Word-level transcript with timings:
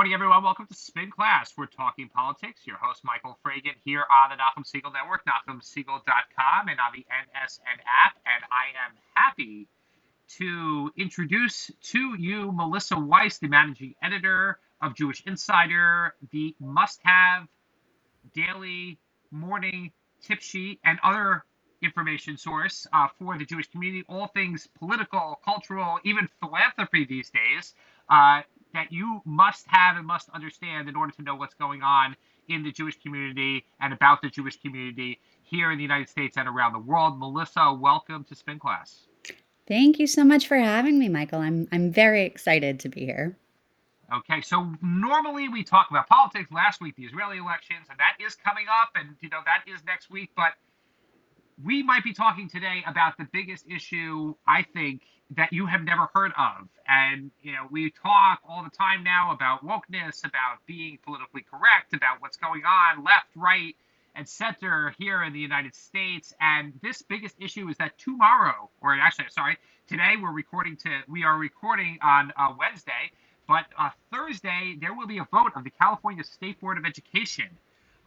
Morning, 0.00 0.14
everyone. 0.14 0.42
Welcome 0.42 0.66
to 0.66 0.74
Spin 0.74 1.10
Class. 1.10 1.52
We're 1.58 1.66
talking 1.66 2.08
politics. 2.08 2.66
Your 2.66 2.78
host, 2.78 3.02
Michael 3.04 3.38
Fragin, 3.44 3.74
here 3.84 4.02
on 4.10 4.30
the 4.30 4.36
Nachum 4.36 4.64
Segal 4.64 4.94
Network, 4.94 5.26
NachumSegal.com, 5.26 6.68
and 6.68 6.80
on 6.80 6.92
the 6.94 7.04
NSN 7.04 7.76
app. 7.84 8.16
And 8.24 8.42
I 8.50 8.70
am 8.88 8.96
happy 9.12 9.68
to 10.38 10.90
introduce 10.96 11.70
to 11.82 12.16
you 12.18 12.50
Melissa 12.50 12.98
Weiss, 12.98 13.40
the 13.40 13.48
managing 13.48 13.94
editor 14.02 14.58
of 14.80 14.94
Jewish 14.94 15.22
Insider, 15.26 16.14
the 16.32 16.56
must 16.58 17.00
have 17.02 17.46
daily 18.32 18.98
morning 19.30 19.92
tip 20.22 20.40
sheet, 20.40 20.80
and 20.82 20.98
other 21.02 21.44
information 21.82 22.38
source 22.38 22.86
uh, 22.94 23.08
for 23.18 23.36
the 23.36 23.44
Jewish 23.44 23.68
community, 23.68 24.06
all 24.08 24.28
things 24.28 24.66
political, 24.78 25.38
cultural, 25.44 25.98
even 26.04 26.26
philanthropy 26.40 27.04
these 27.04 27.28
days. 27.28 27.74
Uh, 28.08 28.40
that 28.74 28.92
you 28.92 29.20
must 29.24 29.66
have 29.68 29.96
and 29.96 30.06
must 30.06 30.28
understand 30.30 30.88
in 30.88 30.96
order 30.96 31.12
to 31.12 31.22
know 31.22 31.34
what's 31.34 31.54
going 31.54 31.82
on 31.82 32.16
in 32.48 32.62
the 32.62 32.72
Jewish 32.72 33.00
community 33.00 33.64
and 33.80 33.92
about 33.92 34.22
the 34.22 34.28
Jewish 34.28 34.60
community 34.60 35.20
here 35.42 35.70
in 35.70 35.78
the 35.78 35.82
United 35.82 36.08
States 36.08 36.36
and 36.36 36.48
around 36.48 36.72
the 36.72 36.78
world. 36.78 37.18
Melissa, 37.18 37.72
welcome 37.72 38.24
to 38.24 38.34
Spin 38.34 38.58
Class. 38.58 39.06
Thank 39.66 39.98
you 39.98 40.06
so 40.06 40.24
much 40.24 40.48
for 40.48 40.56
having 40.56 40.98
me, 40.98 41.08
Michael. 41.08 41.40
I'm 41.40 41.68
I'm 41.70 41.92
very 41.92 42.24
excited 42.24 42.80
to 42.80 42.88
be 42.88 43.04
here. 43.04 43.36
Okay, 44.12 44.40
so 44.40 44.72
normally 44.82 45.48
we 45.48 45.62
talk 45.62 45.88
about 45.90 46.08
politics. 46.08 46.50
Last 46.50 46.80
week, 46.80 46.96
the 46.96 47.04
Israeli 47.04 47.38
elections, 47.38 47.86
and 47.88 47.98
that 48.00 48.16
is 48.24 48.34
coming 48.34 48.66
up, 48.68 48.90
and 48.96 49.14
you 49.20 49.28
know 49.28 49.38
that 49.46 49.62
is 49.72 49.84
next 49.86 50.10
week. 50.10 50.30
But 50.34 50.54
we 51.62 51.84
might 51.84 52.02
be 52.02 52.12
talking 52.12 52.48
today 52.48 52.82
about 52.86 53.16
the 53.16 53.28
biggest 53.32 53.66
issue 53.68 54.34
I 54.46 54.62
think 54.62 55.02
that 55.36 55.52
you 55.52 55.66
have 55.66 55.82
never 55.82 56.08
heard 56.12 56.32
of. 56.36 56.68
And, 56.88 57.30
you 57.42 57.52
know, 57.52 57.66
we 57.70 57.90
talk 57.90 58.40
all 58.48 58.64
the 58.64 58.76
time 58.76 59.04
now 59.04 59.32
about 59.32 59.64
wokeness, 59.64 60.24
about 60.24 60.58
being 60.66 60.98
politically 61.04 61.42
correct, 61.48 61.94
about 61.94 62.20
what's 62.20 62.36
going 62.36 62.62
on 62.64 63.04
left, 63.04 63.28
right, 63.36 63.76
and 64.16 64.28
center 64.28 64.92
here 64.98 65.22
in 65.22 65.32
the 65.32 65.38
United 65.38 65.74
States. 65.74 66.34
And 66.40 66.72
this 66.82 67.02
biggest 67.02 67.36
issue 67.38 67.68
is 67.68 67.76
that 67.76 67.96
tomorrow, 67.96 68.70
or 68.80 68.94
actually, 68.94 69.26
sorry, 69.30 69.56
today 69.86 70.14
we're 70.20 70.32
recording 70.32 70.76
to, 70.78 71.00
we 71.08 71.22
are 71.22 71.38
recording 71.38 71.98
on 72.02 72.32
uh, 72.36 72.52
Wednesday, 72.58 73.12
but 73.46 73.66
uh, 73.78 73.90
Thursday 74.12 74.76
there 74.80 74.94
will 74.94 75.06
be 75.06 75.18
a 75.18 75.28
vote 75.30 75.52
of 75.54 75.62
the 75.62 75.70
California 75.70 76.24
State 76.24 76.60
Board 76.60 76.76
of 76.76 76.84
Education 76.84 77.48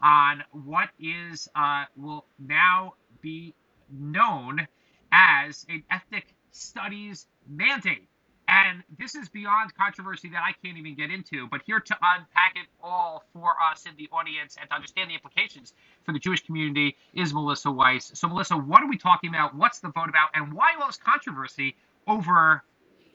on 0.02 0.44
what 0.52 0.90
is, 1.00 1.48
uh, 1.56 1.86
will 1.96 2.26
now 2.38 2.96
be 3.22 3.54
known 3.90 4.68
as 5.14 5.66
an 5.70 5.84
ethnic 5.90 6.33
studies 6.54 7.28
mandate. 7.50 8.08
And 8.48 8.84
this 9.00 9.16
is 9.16 9.30
beyond 9.30 9.74
controversy 9.76 10.30
that 10.30 10.44
I 10.46 10.54
can't 10.66 10.78
even 10.78 10.96
get 10.96 11.12
into, 11.12 11.48
but 11.50 11.62
here 11.66 11.80
to 11.80 11.98
unpack 12.02 12.54
it 12.56 12.68
all 12.84 13.24
for 13.34 13.56
us 13.72 13.86
in 13.86 13.94
the 13.98 14.10
audience 14.12 14.58
and 14.60 14.70
to 14.70 14.76
understand 14.76 15.10
the 15.10 15.16
implications 15.16 15.74
for 16.06 16.14
the 16.14 16.20
Jewish 16.20 16.46
community 16.46 16.98
is 17.14 17.34
Melissa 17.34 17.72
Weiss. 17.72 18.12
So, 18.16 18.28
Melissa, 18.28 18.58
what 18.58 18.84
are 18.84 18.90
we 18.90 18.98
talking 18.98 19.30
about? 19.30 19.56
What's 19.56 19.80
the 19.80 19.90
vote 19.90 20.10
about? 20.10 20.30
And 20.34 20.54
why 20.54 20.74
all 20.80 20.88
this 20.88 20.98
controversy 20.98 21.76
over 22.08 22.64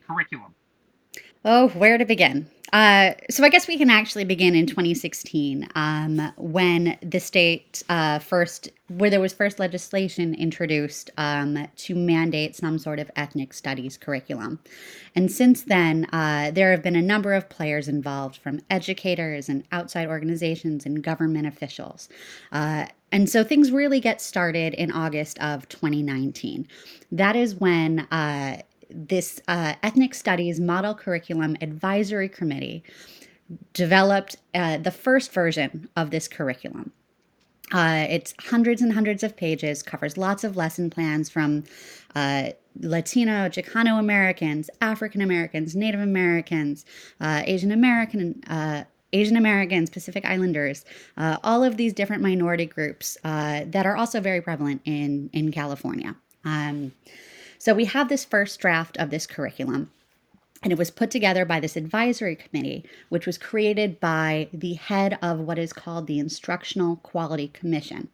curriculum? 0.07 0.55
Oh, 1.51 1.69
where 1.69 1.97
to 1.97 2.05
begin? 2.05 2.47
Uh, 2.75 3.13
so 3.31 3.43
I 3.43 3.49
guess 3.49 3.67
we 3.67 3.79
can 3.79 3.89
actually 3.89 4.25
begin 4.25 4.55
in 4.55 4.67
2016 4.67 5.67
um, 5.75 6.31
when 6.37 6.99
the 7.01 7.21
state 7.21 7.83
uh, 7.89 8.19
first, 8.19 8.69
where 8.89 9.09
there 9.09 9.19
was 9.19 9.33
first 9.33 9.59
legislation 9.59 10.35
introduced 10.35 11.09
um, 11.17 11.67
to 11.75 11.95
mandate 11.95 12.55
some 12.55 12.79
sort 12.79 12.99
of 12.99 13.11
ethnic 13.17 13.55
studies 13.55 13.97
curriculum. 13.97 14.59
And 15.15 15.33
since 15.33 15.63
then, 15.63 16.05
uh, 16.13 16.51
there 16.51 16.71
have 16.71 16.83
been 16.83 16.97
a 16.97 17.01
number 17.01 17.33
of 17.33 17.49
players 17.49 17.89
involved 17.89 18.37
from 18.37 18.61
educators 18.69 19.49
and 19.49 19.65
outside 19.73 20.07
organizations 20.07 20.85
and 20.85 21.03
government 21.03 21.47
officials. 21.47 22.11
Uh, 22.53 22.89
and 23.11 23.31
so 23.31 23.43
things 23.43 23.73
really 23.73 24.01
get 24.01 24.21
started 24.21 24.75
in 24.75 24.93
August 24.93 25.39
of 25.39 25.67
2019. 25.71 26.69
That 27.11 27.37
is 27.37 27.55
when 27.55 28.01
uh, 28.11 28.61
this 28.91 29.41
uh, 29.49 29.75
ethnic 29.83 30.15
studies 30.15 30.61
model 30.61 30.95
curriculum 30.95 31.57
advisory 31.61 32.29
committee 32.29 32.83
developed 33.73 34.37
uh, 34.55 34.79
the 34.79 34.91
first 34.91 35.33
version 35.33 35.89
of 35.97 36.11
this 36.11 36.29
curriculum. 36.29 36.93
Uh, 37.73 38.07
it's 38.09 38.35
hundreds 38.41 38.81
and 38.81 38.93
hundreds 38.93 39.23
of 39.23 39.37
pages, 39.37 39.83
covers 39.83 40.17
lots 40.17 40.43
of 40.43 40.57
lesson 40.57 40.89
plans 40.89 41.29
from 41.29 41.65
uh, 42.15 42.51
Latino, 42.81 43.49
Chicano 43.49 43.99
Americans, 43.99 44.71
African 44.81 45.21
Americans, 45.21 45.77
Native 45.77 46.01
Americans, 46.01 46.85
uh, 47.21 47.43
Asian 47.45 47.73
American, 47.73 48.43
uh, 48.49 48.85
Asian 49.13 49.37
Americans, 49.37 49.91
Pacific 49.91 50.25
Islanders, 50.25 50.85
uh, 51.17 51.39
all 51.43 51.65
of 51.65 51.77
these 51.77 51.93
different 51.93 52.23
minority 52.23 52.67
groups 52.67 53.19
uh, 53.25 53.65
that 53.67 53.85
are 53.85 53.97
also 53.97 54.21
very 54.21 54.41
prevalent 54.41 54.81
in 54.85 55.29
in 55.33 55.51
California. 55.53 56.15
Um, 56.45 56.93
so 57.59 57.75
we 57.75 57.87
have 57.87 58.09
this 58.09 58.25
first 58.25 58.61
draft 58.61 58.97
of 58.97 59.11
this 59.11 59.27
curriculum. 59.27 59.91
And 60.63 60.73
it 60.73 60.79
was 60.79 60.91
put 60.91 61.13
together 61.13 61.45
by 61.45 61.61
this 61.61 61.77
advisory 61.77 62.35
committee, 62.35 62.85
which 63.11 63.27
was 63.27 63.39
created 63.39 64.01
by 64.01 64.49
the 64.53 64.75
head 64.75 65.17
of 65.23 65.39
what 65.39 65.57
is 65.59 65.73
called 65.73 66.09
the 66.09 66.19
Instructional 66.19 66.97
Quality 66.97 67.49
Commission. 67.49 68.09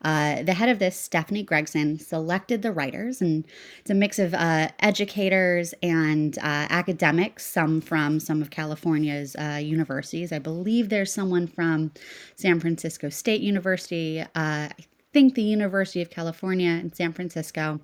Uh, 0.00 0.42
the 0.42 0.54
head 0.54 0.68
of 0.68 0.78
this, 0.78 0.98
Stephanie 0.98 1.42
Gregson, 1.42 1.98
selected 1.98 2.62
the 2.62 2.72
writers, 2.72 3.20
and 3.20 3.44
it's 3.78 3.90
a 3.90 3.94
mix 3.94 4.18
of 4.18 4.34
uh, 4.34 4.68
educators 4.80 5.74
and 5.82 6.38
uh, 6.38 6.66
academics, 6.70 7.46
some 7.46 7.80
from 7.80 8.18
some 8.18 8.42
of 8.42 8.50
California's 8.50 9.36
uh, 9.36 9.60
universities. 9.62 10.32
I 10.32 10.38
believe 10.38 10.88
there's 10.88 11.12
someone 11.12 11.46
from 11.46 11.92
San 12.36 12.58
Francisco 12.58 13.10
State 13.10 13.42
University, 13.42 14.20
uh, 14.20 14.26
I 14.34 14.74
think 15.12 15.34
the 15.34 15.42
University 15.42 16.02
of 16.02 16.10
California 16.10 16.70
in 16.70 16.92
San 16.92 17.12
Francisco. 17.12 17.80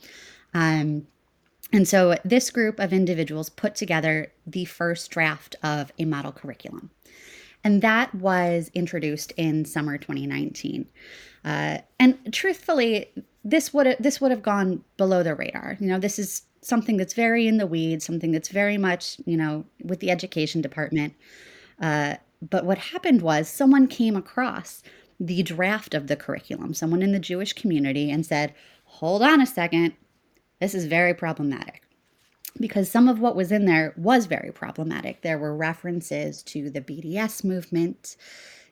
Um, 0.59 1.07
and 1.73 1.87
so 1.87 2.17
this 2.25 2.51
group 2.51 2.81
of 2.81 2.93
individuals 2.93 3.49
put 3.49 3.75
together 3.77 4.33
the 4.47 4.65
first 4.65 5.11
draft 5.11 5.55
of 5.63 5.93
a 5.99 6.05
model 6.05 6.33
curriculum. 6.33 6.91
And 7.63 7.83
that 7.83 8.15
was 8.15 8.71
introduced 8.75 9.33
in 9.37 9.65
summer 9.65 9.99
2019. 9.99 10.87
Uh, 11.45 11.79
and 12.01 12.19
truthfully, 12.33 13.11
this 13.45 13.73
would 13.73 13.97
this 14.01 14.21
would 14.21 14.31
have 14.31 14.43
gone 14.43 14.83
below 14.97 15.23
the 15.23 15.35
radar. 15.35 15.77
You 15.81 15.89
know, 15.89 15.99
this 15.99 16.19
is 16.19 16.43
something 16.61 16.97
that's 16.97 17.15
very 17.15 17.47
in 17.47 17.59
the 17.59 17.67
weeds, 17.67 18.05
something 18.05 18.33
that's 18.33 18.49
very 18.49 18.79
much 18.79 19.21
you 19.27 19.37
know 19.37 19.65
with 19.85 20.01
the 20.01 20.11
education 20.11 20.61
department. 20.61 21.15
Uh, 21.81 22.17
but 22.41 22.65
what 22.65 22.79
happened 22.79 23.23
was 23.23 23.49
someone 23.49 23.87
came 23.87 24.17
across 24.17 24.83
the 25.21 25.43
draft 25.43 25.95
of 25.95 26.07
the 26.07 26.17
curriculum, 26.17 26.75
someone 26.75 27.03
in 27.03 27.13
the 27.13 27.19
Jewish 27.19 27.53
community, 27.53 28.11
and 28.11 28.25
said, 28.25 28.55
"Hold 28.85 29.23
on 29.23 29.41
a 29.41 29.47
second, 29.47 29.95
this 30.61 30.75
is 30.75 30.85
very 30.87 31.15
problematic 31.15 31.83
because 32.61 32.91
some 32.91 33.09
of 33.09 33.21
what 33.21 33.37
was 33.37 33.53
in 33.53 33.65
there 33.65 33.95
was 33.97 34.27
very 34.27 34.53
problematic. 34.53 35.23
There 35.23 35.39
were 35.39 35.55
references 35.55 36.43
to 36.45 36.71
the 36.71 36.81
BDS 36.81 37.45
movement. 37.45 38.17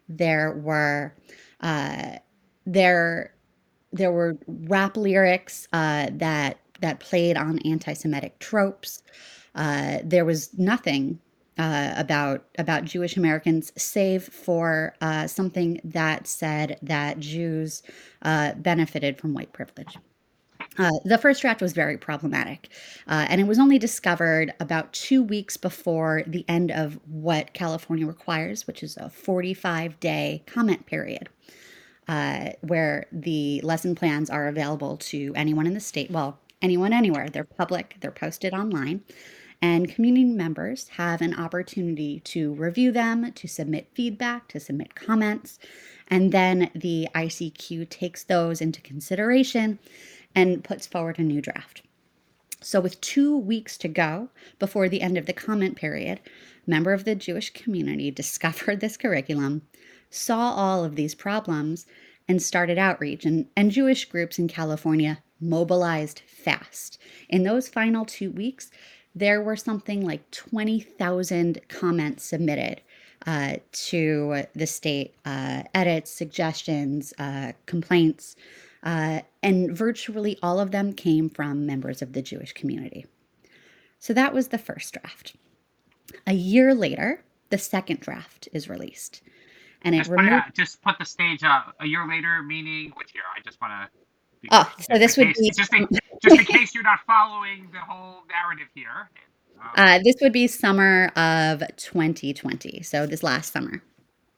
There 0.08 0.52
were 0.52 1.14
uh, 1.60 2.16
there 2.64 3.32
there 3.92 4.10
were 4.12 4.36
rap 4.46 4.96
lyrics 4.96 5.69
uh, 5.72 6.08
that 6.12 6.58
that 6.80 7.00
played 7.00 7.36
on 7.36 7.58
anti-Semitic 7.60 8.38
tropes. 8.38 9.02
Uh, 9.54 9.98
there 10.04 10.25
was 10.25 10.56
nothing 10.58 11.19
uh, 11.58 11.94
about 11.96 12.44
about 12.58 12.84
Jewish 12.84 13.16
Americans, 13.16 13.72
save 13.76 14.25
for 14.25 14.94
uh, 15.00 15.26
something 15.26 15.81
that 15.84 16.26
said 16.26 16.78
that 16.82 17.19
Jews 17.19 17.82
uh, 18.22 18.52
benefited 18.55 19.19
from 19.19 19.32
white 19.32 19.52
privilege. 19.52 19.96
Uh, 20.78 20.90
the 21.05 21.19
first 21.19 21.40
draft 21.40 21.62
was 21.62 21.73
very 21.73 21.96
problematic, 21.96 22.69
uh, 23.08 23.26
and 23.28 23.40
it 23.40 23.46
was 23.46 23.58
only 23.58 23.78
discovered 23.78 24.52
about 24.61 24.93
two 24.93 25.23
weeks 25.23 25.56
before 25.56 26.23
the 26.26 26.44
end 26.49 26.70
of 26.70 26.99
what 27.06 27.52
California 27.55 28.06
requires, 28.06 28.67
which 28.67 28.82
is 28.82 28.96
a 28.96 29.08
45 29.08 29.99
day 30.00 30.43
comment 30.46 30.84
period, 30.87 31.28
uh, 32.08 32.50
where 32.61 33.06
the 33.11 33.61
lesson 33.62 33.94
plans 33.94 34.28
are 34.28 34.49
available 34.49 34.96
to 34.99 35.32
anyone 35.34 35.67
in 35.67 35.75
the 35.75 35.81
state. 35.81 36.11
Well, 36.11 36.38
anyone 36.61 36.93
anywhere. 36.93 37.28
They're 37.28 37.44
public, 37.44 37.96
they're 38.00 38.11
posted 38.11 38.52
online, 38.52 39.02
and 39.62 39.88
community 39.88 40.25
members 40.25 40.88
have 40.88 41.23
an 41.23 41.34
opportunity 41.34 42.20
to 42.20 42.52
review 42.55 42.93
them, 42.93 43.32
to 43.32 43.49
submit 43.49 43.88
feedback, 43.94 44.49
to 44.49 44.61
submit 44.61 44.94
comments, 44.94 45.58
and 46.08 46.32
then 46.32 46.70
the 46.75 47.08
ICQ 47.14 47.88
takes 47.88 48.25
those 48.25 48.61
into 48.61 48.81
consideration 48.81 49.78
and 50.37 50.62
puts 50.62 50.87
forward 50.87 51.19
a 51.19 51.23
new 51.23 51.41
draft. 51.41 51.83
So, 52.61 52.81
with 52.81 53.00
two 53.00 53.37
weeks 53.37 53.77
to 53.79 53.88
go 53.88 54.29
before 54.59 54.88
the 54.88 55.00
end 55.00 55.17
of 55.17 55.27
the 55.27 55.33
comment 55.33 55.77
period, 55.77 56.21
a 56.67 56.71
member 56.71 56.93
of 56.93 57.05
the 57.05 57.15
Jewish 57.15 57.50
community 57.50 58.11
discovered 58.23 58.81
this 58.81 58.97
curriculum, 58.97 59.62
saw 60.11 60.53
all 60.53 60.85
of 60.85 60.94
these 60.94 61.15
problems, 61.15 61.87
and 62.29 62.43
started 62.43 62.79
outreach. 62.79 63.25
And, 63.25 63.47
and 63.56 63.71
Jewish 63.71 64.05
groups 64.05 64.38
in 64.38 64.47
California 64.49 65.23
mobilized 65.41 66.23
fast. 66.27 66.99
In 67.29 67.43
those 67.43 67.69
final 67.69 68.05
two 68.05 68.31
weeks, 68.31 68.71
there 69.15 69.43
were 69.43 69.56
something 69.56 70.05
like 70.05 70.31
20,000 70.31 71.61
comments 71.69 72.25
submitted 72.25 72.81
uh, 73.27 73.56
to 73.73 74.44
the 74.55 74.67
state 74.67 75.15
uh, 75.25 75.62
edits, 75.75 76.11
suggestions, 76.11 77.12
uh, 77.19 77.53
complaints, 77.67 78.37
uh, 78.87 79.21
and 79.43 79.77
virtually 79.77 80.38
all 80.44 80.61
of 80.61 80.71
them 80.71 80.93
came 80.93 81.29
from 81.29 81.67
members 81.67 82.00
of 82.03 82.12
the 82.12 82.23
Jewish 82.23 82.53
community. 82.53 83.05
So 83.99 84.12
that 84.12 84.33
was 84.33 84.49
the 84.49 84.59
first 84.59 84.94
draft. 84.94 85.35
A 86.27 86.33
year 86.33 86.73
later, 86.73 87.25
the 87.50 87.59
second 87.59 87.99
draft 87.99 88.49
is 88.53 88.69
released. 88.69 89.23
And 89.83 89.94
it 89.94 89.99
just, 89.99 90.11
put, 90.11 90.21
removed. 90.21 90.55
just 90.55 90.83
put 90.83 90.99
the 91.00 91.05
stage 91.05 91.43
uh, 91.43 91.62
a 91.81 91.87
year 91.87 92.06
later, 92.09 92.43
meaning 92.44 92.93
which 92.97 93.12
year? 93.12 93.25
I 93.37 93.41
just 93.44 93.61
want 93.61 93.73
to. 93.73 94.49
Oh, 94.53 94.73
so 94.79 94.99
this 94.99 95.17
would 95.17 95.35
be 95.35 95.50
just 95.50 95.75
in, 95.75 95.88
just 96.23 96.38
in 96.38 96.44
case 96.44 96.73
you're 96.73 96.85
not 96.85 97.00
following 97.09 97.69
the 97.73 97.81
whole 97.81 98.23
narrative 98.29 98.69
here. 98.75 99.11
Um, 99.59 99.71
uh, 99.79 99.99
this 100.05 100.17
would 100.21 100.35
be 100.35 100.49
summer 100.49 101.06
of 101.17 101.62
2020. 101.77 102.83
So 102.83 103.06
this 103.06 103.23
last 103.23 103.55
summer, 103.55 103.83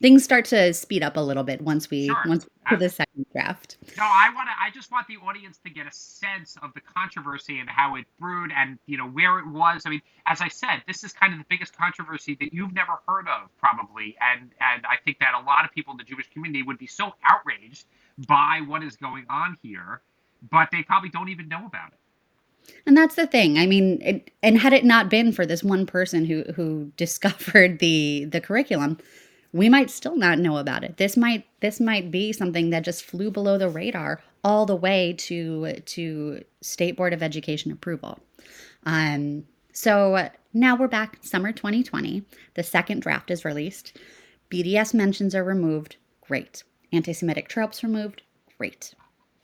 things 0.01 0.23
start 0.23 0.45
to 0.47 0.73
speed 0.73 1.03
up 1.03 1.17
a 1.17 1.21
little 1.21 1.45
bit 1.45 1.61
once 1.61 1.91
we 1.91 2.07
Sure. 2.07 2.23
once 2.27 2.45
we 2.45 2.77
the 2.77 2.89
second 2.89 3.27
draft. 3.33 3.79
No, 3.97 4.05
I 4.05 4.31
want 4.35 4.49
to. 4.49 4.53
I 4.63 4.71
just 4.71 4.91
want 4.91 5.07
the 5.07 5.17
audience 5.17 5.59
to 5.65 5.71
get 5.71 5.87
a 5.87 5.93
sense 5.93 6.57
of 6.63 6.75
the 6.75 6.81
controversy 6.81 7.59
and 7.61 7.69
how 7.69 7.95
it 7.97 8.05
brewed, 8.21 8.53
and 8.55 8.79
you 8.87 8.99
know 8.99 9.09
where 9.09 9.39
it 9.39 9.47
was. 9.47 9.83
I 9.87 9.91
mean, 9.91 10.03
as 10.27 10.41
I 10.41 10.49
said, 10.49 10.83
this 10.87 11.03
is 11.03 11.13
kind 11.13 11.33
of 11.33 11.39
the 11.39 11.47
biggest 11.49 11.77
controversy 11.77 12.37
that 12.41 12.53
you've 12.53 12.75
never 12.75 12.93
heard 13.09 13.27
of, 13.29 13.49
probably, 13.59 14.17
and 14.21 14.51
and 14.61 14.85
I 14.87 14.97
think 15.05 15.19
that 15.21 15.33
a 15.35 15.45
lot 15.45 15.65
of 15.65 15.71
people 15.73 15.93
in 15.93 15.97
the 15.97 16.05
Jewish 16.05 16.31
community 16.31 16.63
would 16.63 16.79
be 16.79 16.87
so 16.87 17.15
outraged 17.25 17.87
by 18.27 18.61
what 18.67 18.83
is 18.83 18.97
going 18.97 19.25
on 19.31 19.57
here, 19.63 20.03
but 20.51 20.69
they 20.71 20.83
probably 20.83 21.09
don't 21.09 21.29
even 21.29 21.49
know 21.49 21.65
about 21.67 21.93
it. 21.93 22.75
And 22.85 22.97
that's 22.97 23.15
the 23.15 23.27
thing. 23.27 23.59
I 23.59 23.67
mean, 23.67 24.01
it, 24.03 24.31
and 24.43 24.59
had 24.59 24.75
it 24.75 24.85
not 24.85 25.09
been 25.09 25.33
for 25.33 25.47
this 25.47 25.65
one 25.65 25.87
person 25.87 26.25
who 26.27 26.43
who 26.55 26.93
discovered 26.97 27.79
the 27.79 28.27
the 28.27 28.41
curriculum, 28.41 28.99
we 29.53 29.69
might 29.69 29.91
still 29.91 30.17
not 30.17 30.39
know 30.39 30.59
about 30.59 30.85
it. 30.85 30.97
This 30.97 31.17
might 31.17 31.47
this 31.61 31.81
might 31.81 32.11
be 32.11 32.33
something 32.33 32.71
that 32.71 32.85
just 32.85 33.05
flew 33.05 33.31
below 33.31 33.59
the 33.59 33.69
radar 33.69 34.21
all 34.45 34.67
the 34.67 34.77
way 34.77 35.15
to 35.19 35.73
to 35.73 36.45
State 36.61 36.97
Board 36.97 37.13
of 37.13 37.23
Education 37.23 37.73
approval. 37.73 38.19
Um, 38.85 39.45
so 39.73 40.29
now 40.53 40.77
we're 40.77 40.89
back 40.89 41.19
summer 41.23 41.53
2020. 41.53 42.25
The 42.55 42.63
second 42.63 43.03
draft 43.03 43.31
is 43.31 43.45
released. 43.45 43.97
BDS 44.51 44.95
mentions 44.95 45.35
are 45.35 45.45
removed. 45.45 45.97
Great. 46.23 46.65
Anti-Semitic 46.93 47.49
tropes 47.49 47.83
removed. 47.83 48.23
Great. 48.57 48.95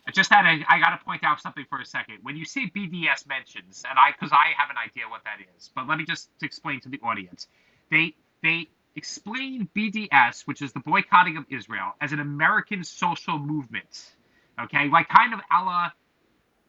I 0.07 0.11
just 0.11 0.31
had 0.31 0.45
I 0.69 0.79
got 0.79 0.99
to 0.99 1.05
point 1.05 1.25
out 1.25 1.41
something 1.41 1.65
for 1.69 1.81
a 1.81 1.87
second. 1.87 2.19
When 2.23 2.37
you 2.37 2.45
say 2.45 2.71
BDS 2.75 3.27
mentions, 3.27 3.83
and 3.89 3.99
I, 3.99 4.13
because 4.13 4.33
I 4.33 4.53
have 4.57 4.71
an 4.71 4.77
idea 4.77 5.05
what 5.09 5.23
that 5.25 5.39
is, 5.57 5.71
but 5.75 5.89
let 5.89 5.99
me 5.99 6.05
just 6.05 6.31
explain 6.43 6.81
to 6.81 6.89
the 6.89 7.01
audience. 7.03 7.49
They, 7.91 8.15
they 8.43 8.69
explain 8.97 9.69
BDS, 9.77 10.43
which 10.47 10.63
is 10.63 10.73
the 10.73 10.81
boycotting 10.81 11.37
of 11.37 11.45
Israel, 11.51 11.95
as 12.01 12.13
an 12.13 12.21
American 12.21 12.85
social 12.85 13.39
movement. 13.39 14.13
Okay, 14.61 14.89
like 14.89 15.09
kind 15.09 15.35
of 15.35 15.41
a 15.41 15.65
la 15.65 15.91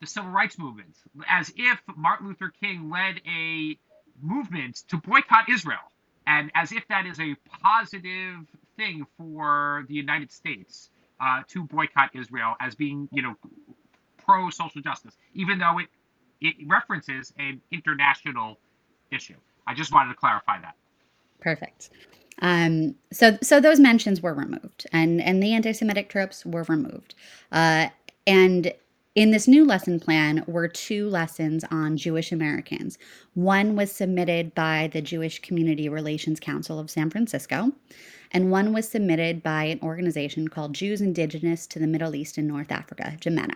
the 0.02 0.08
civil 0.08 0.32
rights 0.32 0.60
movement, 0.60 0.96
as 1.28 1.54
if 1.56 1.82
Martin 1.96 2.28
Luther 2.28 2.52
King 2.62 2.90
led 2.90 3.22
a 3.28 3.78
movement 4.22 4.84
to 4.90 4.98
boycott 4.98 5.50
Israel, 5.50 5.80
and 6.28 6.52
as 6.56 6.72
if 6.72 6.88
that 6.90 7.06
is 7.06 7.20
a 7.20 7.36
positive 7.62 8.38
thing 8.78 9.06
for 9.18 9.86
the 9.88 9.94
United 9.94 10.32
States 10.32 10.90
uh, 11.22 11.44
to 11.48 11.64
boycott 11.64 12.12
Israel 12.14 12.56
as 12.60 12.76
being, 12.76 13.08
you 13.12 13.22
know, 13.22 13.36
pro 14.18 14.50
social 14.50 14.82
justice, 14.82 15.16
even 15.34 15.60
though 15.60 15.80
it 15.80 15.88
it 16.42 16.56
references 16.68 17.34
an 17.40 17.62
international 17.72 18.60
issue. 19.12 19.36
I 19.68 19.74
just 19.74 19.94
wanted 19.94 20.10
to 20.10 20.16
clarify 20.16 20.60
that. 20.62 20.76
Perfect. 21.40 21.90
Um, 22.42 22.96
so 23.12 23.38
so 23.42 23.62
those 23.62 23.80
mentions 23.80 24.22
were 24.22 24.34
removed, 24.34 24.86
and 24.92 25.22
and 25.22 25.42
the 25.42 25.54
anti-Semitic 25.54 26.10
tropes 26.10 26.46
were 26.46 26.64
removed, 26.64 27.16
uh, 27.52 27.88
and 28.28 28.74
in 29.16 29.32
this 29.32 29.48
new 29.48 29.64
lesson 29.64 30.00
plan 30.00 30.44
were 30.46 30.68
two 30.68 31.08
lessons 31.08 31.64
on 31.72 31.96
Jewish 31.96 32.34
Americans. 32.34 32.98
One 33.34 33.78
was 33.78 33.92
submitted 33.92 34.54
by 34.54 34.90
the 34.92 35.02
Jewish 35.02 35.42
Community 35.42 35.88
Relations 35.88 36.42
Council 36.42 36.78
of 36.78 36.90
San 36.90 37.10
Francisco, 37.10 37.72
and 38.32 38.52
one 38.52 38.74
was 38.74 38.90
submitted 38.90 39.42
by 39.42 39.64
an 39.64 39.80
organization 39.82 40.50
called 40.50 40.74
Jews 40.74 41.00
Indigenous 41.00 41.66
to 41.68 41.80
the 41.80 41.88
Middle 41.88 42.16
East 42.16 42.38
and 42.38 42.48
North 42.48 42.72
Africa, 42.72 43.16
Jimena. 43.22 43.56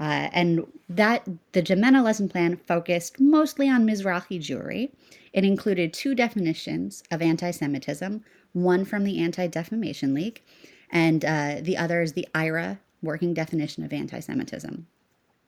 Uh, 0.00 0.30
and 0.32 0.66
that 0.88 1.28
the 1.52 1.62
Jimena 1.62 2.02
lesson 2.02 2.28
plan 2.28 2.56
focused 2.56 3.20
mostly 3.20 3.68
on 3.68 3.86
Mizrahi 3.86 4.40
Jewry. 4.40 4.90
It 5.32 5.44
included 5.44 5.92
two 5.92 6.14
definitions 6.14 7.02
of 7.10 7.22
anti-Semitism, 7.22 8.24
one 8.52 8.84
from 8.84 9.04
the 9.04 9.18
Anti-Defamation 9.18 10.14
League, 10.14 10.42
and 10.90 11.24
uh, 11.24 11.56
the 11.62 11.76
other 11.76 12.02
is 12.02 12.12
the 12.12 12.28
IHRA 12.34 12.78
working 13.02 13.34
definition 13.34 13.82
of 13.84 13.92
anti-Semitism. 13.92 14.86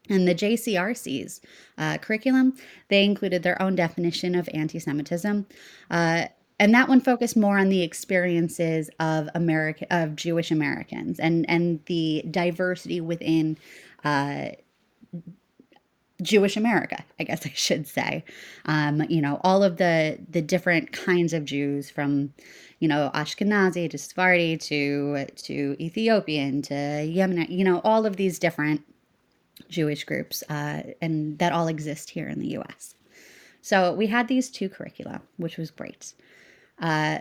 And 0.09 0.29
the 0.29 0.35
JCRC's 0.35 1.41
uh, 1.79 1.99
curriculum, 1.99 2.57
they 2.89 3.05
included 3.05 3.43
their 3.43 3.61
own 3.61 3.75
definition 3.75 4.35
of 4.35 4.49
anti-Semitism, 4.53 5.47
uh, 5.91 6.27
and 6.59 6.73
that 6.75 6.89
one 6.89 7.01
focused 7.01 7.37
more 7.37 7.59
on 7.59 7.69
the 7.69 7.83
experiences 7.83 8.89
of 9.01 9.29
America 9.35 9.87
of 9.91 10.15
Jewish 10.15 10.51
Americans 10.51 11.19
and 11.19 11.45
and 11.51 11.81
the 11.87 12.25
diversity 12.31 13.01
within 13.01 13.59
uh, 14.05 14.51
Jewish 16.25 16.57
America, 16.57 17.05
I 17.21 17.25
guess 17.25 17.47
I 17.47 17.53
should 17.55 17.87
say. 17.87 18.25
Um, 18.65 19.03
you 19.09 19.21
know, 19.21 19.41
all 19.45 19.63
of 19.63 19.77
the 19.77 20.19
the 20.29 20.43
different 20.43 20.93
kinds 20.93 21.33
of 21.33 21.45
Jews 21.45 21.91
from, 21.91 22.33
you 22.81 22.89
know, 22.89 23.11
Ashkenazi 23.15 23.89
to 23.91 23.99
Sephardi 23.99 24.57
to 24.59 25.27
to 25.27 25.77
Ethiopian 25.81 26.63
to 26.63 27.05
Yemen, 27.05 27.47
you 27.49 27.65
know, 27.65 27.81
all 27.85 28.07
of 28.07 28.17
these 28.17 28.39
different 28.39 28.83
Jewish 29.69 30.05
groups, 30.05 30.43
uh, 30.49 30.83
and 31.01 31.39
that 31.39 31.53
all 31.53 31.69
exist 31.69 32.11
here 32.11 32.29
in 32.29 32.41
the 32.41 32.49
U.S. 32.49 32.95
So 33.63 33.95
we 33.95 34.09
had 34.09 34.29
these 34.29 34.51
two 34.51 34.69
curricula, 34.69 35.23
which 35.37 35.57
was 35.57 35.71
great. 35.71 36.15
Uh, 36.79 37.21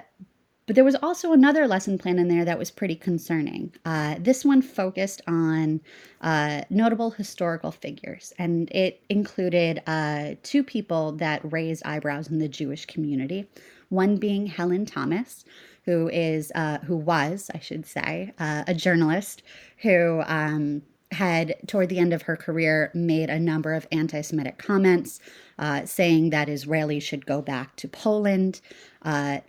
but 0.65 0.75
there 0.75 0.83
was 0.83 0.95
also 1.01 1.33
another 1.33 1.67
lesson 1.67 1.97
plan 1.97 2.19
in 2.19 2.27
there 2.27 2.45
that 2.45 2.57
was 2.57 2.71
pretty 2.71 2.95
concerning. 2.95 3.73
Uh, 3.83 4.15
this 4.19 4.45
one 4.45 4.61
focused 4.61 5.21
on 5.27 5.81
uh, 6.21 6.61
notable 6.69 7.11
historical 7.11 7.71
figures, 7.71 8.33
and 8.37 8.71
it 8.71 9.01
included 9.09 9.81
uh, 9.87 10.35
two 10.41 10.63
people 10.63 11.11
that 11.13 11.41
raised 11.51 11.85
eyebrows 11.85 12.29
in 12.29 12.39
the 12.39 12.47
Jewish 12.47 12.85
community. 12.85 13.45
One 13.89 14.17
being 14.17 14.47
Helen 14.47 14.85
Thomas, 14.85 15.43
who 15.85 16.07
is 16.09 16.51
uh, 16.55 16.79
who 16.79 16.95
was, 16.95 17.51
I 17.53 17.59
should 17.59 17.85
say, 17.85 18.31
uh, 18.39 18.63
a 18.65 18.73
journalist 18.73 19.43
who 19.79 20.23
um, 20.25 20.81
had, 21.11 21.55
toward 21.67 21.89
the 21.89 21.99
end 21.99 22.13
of 22.13 22.23
her 22.23 22.37
career, 22.37 22.89
made 22.93 23.29
a 23.29 23.39
number 23.39 23.73
of 23.73 23.85
anti-Semitic 23.91 24.57
comments, 24.57 25.19
uh, 25.59 25.85
saying 25.85 26.29
that 26.29 26.47
Israelis 26.47 27.03
should 27.03 27.25
go 27.25 27.41
back 27.41 27.75
to 27.75 27.87
Poland, 27.87 28.61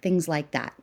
things 0.03 0.29
like 0.29 0.51
that. 0.51 0.75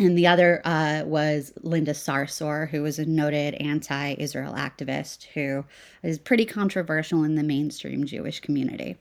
And 0.00 0.16
the 0.16 0.26
other 0.26 0.62
uh, 0.64 1.02
was 1.04 1.52
Linda 1.62 1.92
Sarsour, 1.92 2.68
who 2.68 2.82
was 2.82 2.98
a 2.98 3.04
noted 3.04 3.54
anti 3.54 4.14
Israel 4.18 4.54
activist 4.54 5.24
who 5.34 5.64
is 6.02 6.18
pretty 6.18 6.46
controversial 6.46 7.24
in 7.24 7.34
the 7.34 7.42
mainstream 7.42 8.06
Jewish 8.06 8.40
community. 8.40 8.96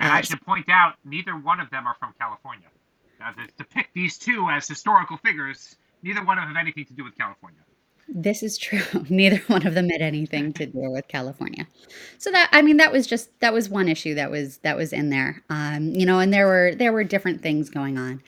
And 0.00 0.10
I 0.10 0.22
should 0.22 0.40
point 0.40 0.68
out, 0.68 0.94
neither 1.04 1.32
one 1.32 1.60
of 1.60 1.70
them 1.70 1.86
are 1.86 1.96
from 2.00 2.14
California. 2.18 2.66
Now, 3.20 3.30
to, 3.32 3.46
to 3.58 3.64
pick 3.64 3.90
these 3.94 4.18
two 4.18 4.48
as 4.50 4.66
historical 4.66 5.16
figures, 5.18 5.76
neither 6.02 6.24
one 6.24 6.38
of 6.38 6.44
them 6.44 6.54
have 6.54 6.62
anything 6.62 6.86
to 6.86 6.94
do 6.94 7.04
with 7.04 7.16
California. 7.16 7.60
This 8.08 8.42
is 8.42 8.58
true. 8.58 8.82
Neither 9.08 9.38
one 9.46 9.66
of 9.66 9.74
them 9.74 9.88
had 9.88 10.02
anything 10.02 10.52
to 10.54 10.66
do 10.66 10.90
with 10.90 11.08
California. 11.08 11.66
So 12.18 12.30
that 12.30 12.48
I 12.52 12.60
mean 12.60 12.76
that 12.76 12.92
was 12.92 13.06
just 13.06 13.30
that 13.40 13.52
was 13.52 13.68
one 13.68 13.88
issue 13.88 14.14
that 14.16 14.30
was 14.30 14.58
that 14.58 14.76
was 14.76 14.92
in 14.92 15.10
there. 15.10 15.42
Um, 15.48 15.94
you 15.94 16.04
know, 16.04 16.18
and 16.18 16.32
there 16.32 16.46
were 16.46 16.74
there 16.74 16.92
were 16.92 17.04
different 17.04 17.42
things 17.42 17.70
going 17.70 17.96
on. 17.96 18.22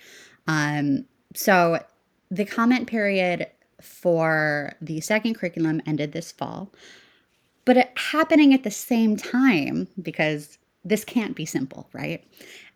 Um, 0.46 1.06
so 1.34 1.80
the 2.34 2.44
comment 2.44 2.88
period 2.88 3.46
for 3.80 4.72
the 4.80 5.00
second 5.00 5.34
curriculum 5.34 5.80
ended 5.86 6.12
this 6.12 6.32
fall, 6.32 6.72
but 7.64 7.76
it 7.76 7.92
happening 7.96 8.52
at 8.52 8.64
the 8.64 8.70
same 8.70 9.16
time 9.16 9.88
because 10.02 10.58
this 10.84 11.04
can't 11.04 11.36
be 11.36 11.46
simple, 11.46 11.88
right? 11.92 12.24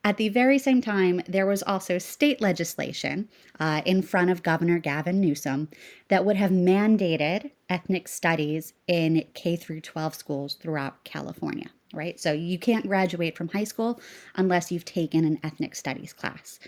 At 0.04 0.16
the 0.16 0.28
very 0.28 0.58
same 0.58 0.80
time, 0.80 1.20
there 1.28 1.44
was 1.44 1.62
also 1.64 1.98
state 1.98 2.40
legislation 2.40 3.28
uh, 3.58 3.82
in 3.84 4.00
front 4.00 4.30
of 4.30 4.44
Governor 4.44 4.78
Gavin 4.78 5.20
Newsom 5.20 5.68
that 6.06 6.24
would 6.24 6.36
have 6.36 6.52
mandated 6.52 7.50
ethnic 7.68 8.06
studies 8.06 8.72
in 8.86 9.26
K 9.34 9.56
through 9.56 9.80
12 9.80 10.14
schools 10.14 10.54
throughout 10.54 11.02
California, 11.04 11.68
right? 11.92 12.18
So 12.18 12.32
you 12.32 12.58
can't 12.58 12.86
graduate 12.86 13.36
from 13.36 13.48
high 13.48 13.64
school 13.64 14.00
unless 14.36 14.70
you've 14.70 14.84
taken 14.84 15.24
an 15.24 15.40
ethnic 15.42 15.74
studies 15.74 16.12
class. 16.12 16.60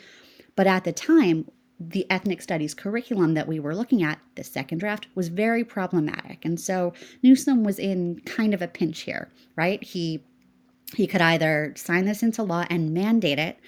But 0.56 0.66
at 0.66 0.84
the 0.84 0.92
time, 0.92 1.46
the 1.80 2.08
ethnic 2.10 2.42
studies 2.42 2.74
curriculum 2.74 3.32
that 3.34 3.48
we 3.48 3.58
were 3.58 3.74
looking 3.74 4.02
at, 4.02 4.20
the 4.34 4.44
second 4.44 4.78
draft, 4.78 5.06
was 5.14 5.28
very 5.28 5.64
problematic. 5.64 6.44
And 6.44 6.60
so 6.60 6.92
Newsom 7.22 7.64
was 7.64 7.78
in 7.78 8.20
kind 8.26 8.52
of 8.52 8.60
a 8.60 8.68
pinch 8.68 9.00
here, 9.00 9.30
right? 9.56 9.82
He 9.82 10.22
he 10.94 11.06
could 11.06 11.20
either 11.20 11.72
sign 11.76 12.04
this 12.04 12.22
into 12.22 12.42
law 12.42 12.64
and 12.68 12.92
mandate 12.92 13.38
it, 13.38 13.58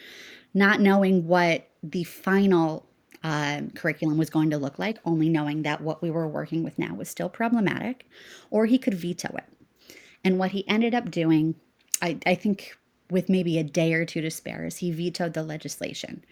not 0.55 0.81
knowing 0.81 1.27
what 1.27 1.69
the 1.83 2.03
final 2.05 2.85
uh, 3.23 3.63
curriculum 3.77 4.19
was 4.19 4.29
going 4.29 4.51
to 4.51 4.59
look 4.59 4.79
like, 4.79 4.99
only 5.05 5.29
knowing 5.29 5.63
that 5.63 5.81
what 5.81 6.03
we 6.03 6.11
were 6.11 6.27
working 6.27 6.65
with 6.65 6.79
now 6.79 6.95
was 6.95 7.09
still 7.09 7.29
problematic, 7.29 8.09
or 8.51 8.67
he 8.67 8.77
could 8.77 8.95
veto 8.95 9.33
it. 9.37 9.97
And 10.25 10.39
what 10.39 10.51
he 10.51 10.69
ended 10.69 10.95
up 10.95 11.11
doing, 11.11 11.55
I, 12.03 12.19
I 12.27 12.35
think 12.35 12.77
with 13.13 13.29
maybe 13.29 13.59
a 13.59 13.65
day 13.65 13.93
or 13.93 14.05
two 14.05 14.21
to 14.23 14.31
spare, 14.31 14.65
is 14.65 14.79
he 14.79 14.91
vetoed 14.91 15.35
the 15.35 15.43
legislation. 15.43 16.25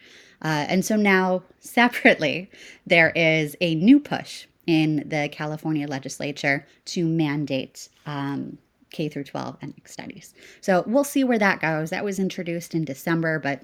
Uh, 0.42 0.66
and 0.68 0.84
so 0.84 0.96
now, 0.96 1.42
separately, 1.60 2.50
there 2.86 3.10
is 3.10 3.56
a 3.60 3.74
new 3.76 4.00
push 4.00 4.46
in 4.66 5.08
the 5.08 5.28
California 5.32 5.86
legislature 5.86 6.66
to 6.86 7.06
mandate 7.06 7.88
um, 8.06 8.58
K 8.90 9.08
through 9.08 9.24
12 9.24 9.56
ethnic 9.62 9.88
studies. 9.88 10.34
So 10.60 10.84
we'll 10.86 11.04
see 11.04 11.24
where 11.24 11.38
that 11.38 11.60
goes. 11.60 11.90
That 11.90 12.04
was 12.04 12.18
introduced 12.18 12.74
in 12.74 12.84
December, 12.84 13.38
but 13.38 13.62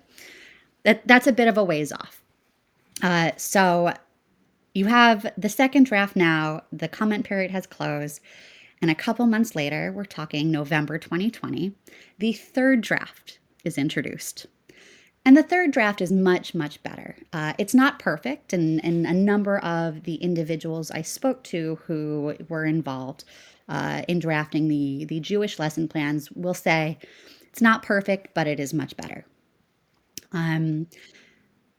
that, 0.85 1.07
that's 1.07 1.27
a 1.27 1.33
bit 1.33 1.49
of 1.49 1.59
a 1.59 1.65
ways 1.65 1.93
off. 1.93 2.23
Uh, 3.03 3.33
so 3.37 3.93
you 4.75 4.87
have 4.87 5.27
the 5.37 5.49
second 5.49 5.87
draft 5.87 6.17
now, 6.17 6.63
the 6.73 6.89
comment 6.89 7.25
period 7.25 7.51
has 7.51 7.67
closed, 7.67 8.21
and 8.83 8.91
a 8.91 8.95
couple 8.95 9.27
months 9.27 9.55
later, 9.55 9.93
we're 9.93 10.05
talking 10.05 10.51
November 10.51 10.99
2020, 10.99 11.73
the 12.19 12.33
third 12.33 12.81
draft 12.81 13.39
is 13.65 13.79
introduced. 13.79 14.47
And 15.25 15.37
the 15.37 15.43
third 15.43 15.73
draft 15.73 16.01
is 16.01 16.13
much, 16.13 16.55
much 16.55 16.81
better. 16.85 17.17
Uh, 17.33 17.53
it's 17.59 17.75
not 17.75 17.99
perfect, 17.99 18.53
and, 18.53 18.85
and 18.85 19.07
a 19.07 19.13
number 19.13 19.59
of 19.59 20.05
the 20.05 20.15
individuals 20.17 20.91
I 20.93 21.03
spoke 21.03 21.43
to 21.45 21.81
who 21.87 22.37
were 22.49 22.65
involved 22.65 23.25
uh, 23.69 24.03
in 24.07 24.21
drafting 24.21 24.69
the, 24.69 25.05
the 25.07 25.19
Jewish 25.19 25.59
lesson 25.59 25.89
plans 25.89 26.31
will 26.33 26.55
say 26.55 26.99
it's 27.49 27.61
not 27.61 27.83
perfect, 27.83 28.35
but 28.35 28.47
it 28.47 28.61
is 28.61 28.73
much 28.73 28.97
better. 28.97 29.25
Um, 30.31 30.87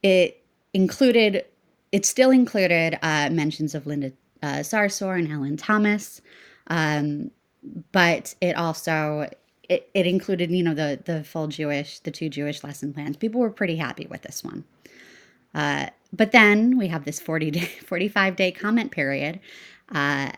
it 0.04 0.44
included, 0.74 1.46
it 1.92 2.06
still 2.06 2.32
included 2.32 3.00
uh, 3.02 3.30
mentions 3.30 3.76
of 3.76 3.88
Linda 3.88 4.12
uh, 4.44 4.58
Sarsour 4.58 5.18
and 5.18 5.28
Helen 5.28 5.56
Thomas, 5.58 6.22
um, 6.68 7.32
but 7.92 8.36
it 8.42 8.56
also 8.56 9.30
it, 9.70 9.90
it 9.94 10.08
included 10.08 10.52
you 10.52 10.64
know 10.64 10.74
the 10.74 11.00
the 11.06 11.24
full 11.24 11.48
Jewish, 11.48 12.00
the 12.00 12.12
two 12.12 12.30
Jewish 12.30 12.64
lesson 12.64 12.94
plans. 12.94 13.18
People 13.18 13.42
were 13.42 13.50
pretty 13.50 13.76
happy 13.76 14.08
with 14.10 14.22
this 14.22 14.44
one. 14.44 14.64
Uh, 15.54 15.88
but 16.14 16.32
then 16.32 16.78
we 16.78 16.88
have 16.88 17.06
this 17.06 17.20
40 17.20 17.52
day, 17.52 17.60
45 17.86 18.36
day 18.36 18.52
comment 18.52 18.92
period. 18.92 19.40
Uh, 19.94 20.32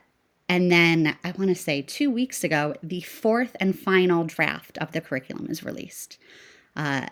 and 0.47 0.71
then 0.71 1.15
I 1.23 1.31
want 1.31 1.49
to 1.49 1.55
say 1.55 1.81
two 1.81 2.09
weeks 2.09 2.43
ago, 2.43 2.73
the 2.81 3.01
fourth 3.01 3.55
and 3.59 3.77
final 3.77 4.23
draft 4.23 4.77
of 4.79 4.91
the 4.93 5.01
curriculum 5.01 5.47
is 5.49 5.63
released. 5.63 6.17
Uh, 6.75 7.07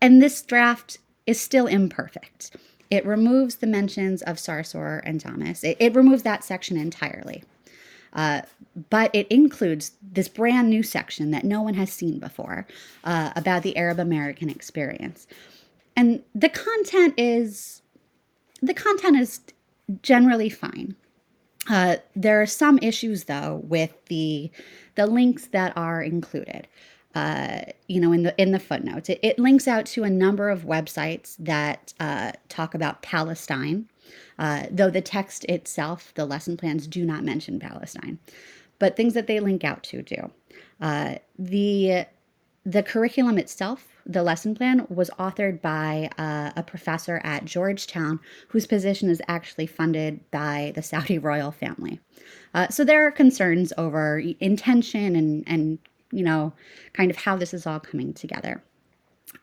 and 0.00 0.20
this 0.20 0.42
draft 0.42 0.98
is 1.26 1.40
still 1.40 1.66
imperfect. 1.66 2.56
It 2.92 3.06
removes 3.06 3.54
the 3.54 3.66
mentions 3.66 4.20
of 4.20 4.36
Sarsour 4.36 5.00
and 5.02 5.18
Thomas, 5.18 5.64
it, 5.64 5.78
it 5.80 5.94
removes 5.94 6.24
that 6.24 6.44
section 6.44 6.76
entirely. 6.76 7.42
Uh, 8.12 8.42
but 8.90 9.10
it 9.14 9.26
includes 9.28 9.92
this 10.02 10.28
brand 10.28 10.68
new 10.68 10.82
section 10.82 11.30
that 11.30 11.42
no 11.42 11.62
one 11.62 11.72
has 11.72 11.90
seen 11.90 12.18
before 12.18 12.66
uh, 13.04 13.32
about 13.34 13.62
the 13.62 13.74
Arab 13.78 13.98
American 13.98 14.50
experience. 14.50 15.26
And 15.96 16.22
the 16.34 16.50
content 16.50 17.14
is 17.16 17.80
the 18.60 18.74
content 18.74 19.16
is 19.16 19.40
generally 20.02 20.50
fine. 20.50 20.94
Uh, 21.70 21.96
there 22.14 22.42
are 22.42 22.46
some 22.46 22.78
issues 22.82 23.24
though 23.24 23.62
with 23.64 24.04
the 24.08 24.50
the 24.96 25.06
links 25.06 25.46
that 25.46 25.74
are 25.78 26.02
included. 26.02 26.68
Uh, 27.14 27.60
you 27.88 28.00
know, 28.00 28.12
in 28.12 28.22
the 28.22 28.40
in 28.40 28.52
the 28.52 28.58
footnotes, 28.58 29.08
it, 29.08 29.18
it, 29.22 29.38
links 29.38 29.68
out 29.68 29.84
to 29.84 30.02
a 30.02 30.08
number 30.08 30.48
of 30.48 30.64
websites 30.64 31.36
that 31.38 31.92
uh, 32.00 32.32
talk 32.48 32.74
about 32.74 33.02
Palestine, 33.02 33.86
uh, 34.38 34.64
though 34.70 34.88
the 34.88 35.02
text 35.02 35.44
itself, 35.44 36.12
the 36.14 36.24
lesson 36.24 36.56
plans, 36.56 36.86
do 36.86 37.04
not 37.04 37.22
mention 37.22 37.60
Palestine, 37.60 38.18
but 38.78 38.96
things 38.96 39.12
that 39.12 39.26
they 39.26 39.40
link 39.40 39.62
out 39.62 39.82
to 39.82 40.02
do. 40.02 40.30
Uh, 40.80 41.16
the 41.38 42.06
the 42.64 42.82
curriculum 42.82 43.36
itself 43.36 43.92
the 44.06 44.22
lesson 44.22 44.54
plan 44.54 44.86
was 44.88 45.10
authored 45.18 45.60
by 45.60 46.10
uh, 46.18 46.50
a 46.56 46.62
professor 46.62 47.20
at 47.24 47.44
Georgetown 47.44 48.20
whose 48.48 48.66
position 48.66 49.08
is 49.08 49.22
actually 49.28 49.66
funded 49.66 50.28
by 50.30 50.72
the 50.74 50.82
Saudi 50.82 51.18
royal 51.18 51.52
family. 51.52 52.00
Uh, 52.54 52.68
so 52.68 52.84
there 52.84 53.06
are 53.06 53.10
concerns 53.10 53.72
over 53.78 54.22
intention 54.40 55.16
and, 55.16 55.44
and, 55.46 55.78
you 56.12 56.22
know, 56.22 56.52
kind 56.92 57.10
of 57.10 57.16
how 57.16 57.36
this 57.36 57.54
is 57.54 57.66
all 57.66 57.80
coming 57.80 58.12
together. 58.12 58.62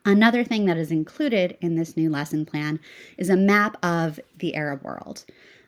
Another 0.04 0.44
thing 0.44 0.66
that 0.66 0.76
is 0.76 0.90
included 0.90 1.58
in 1.60 1.74
this 1.74 1.96
new 1.96 2.10
lesson 2.10 2.46
plan 2.46 2.80
is 3.18 3.28
a 3.28 3.36
map 3.36 3.76
of 3.84 4.20
the 4.38 4.54
Arab 4.54 4.82
world, 4.82 5.24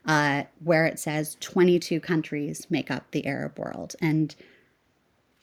uh, 0.06 0.44
where 0.62 0.86
it 0.86 0.98
says 0.98 1.36
22 1.40 2.00
countries 2.00 2.66
make 2.70 2.90
up 2.90 3.10
the 3.10 3.26
Arab 3.26 3.58
world. 3.58 3.96
And 4.00 4.34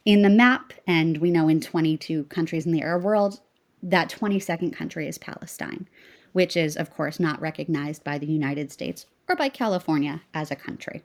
in 0.06 0.22
the 0.22 0.30
map, 0.30 0.74
and 0.88 1.18
we 1.18 1.30
know 1.30 1.48
in 1.48 1.62
22 1.62 2.25
countries 2.25 2.66
in 2.66 2.72
the 2.72 2.82
Arab 2.82 3.04
world, 3.04 3.42
that 3.84 4.10
22nd 4.10 4.74
country 4.74 5.08
is 5.08 5.18
Palestine, 5.18 5.88
which 6.34 6.56
is, 6.58 6.75
of 6.75 6.92
course, 6.92 7.20
not 7.20 7.42
recognized 7.42 8.04
by 8.04 8.18
the 8.18 8.28
United 8.28 8.72
States 8.72 9.06
or 9.28 9.36
by 9.36 9.50
California 9.50 10.22
as 10.34 10.51
a 10.51 10.56
country. 10.56 11.04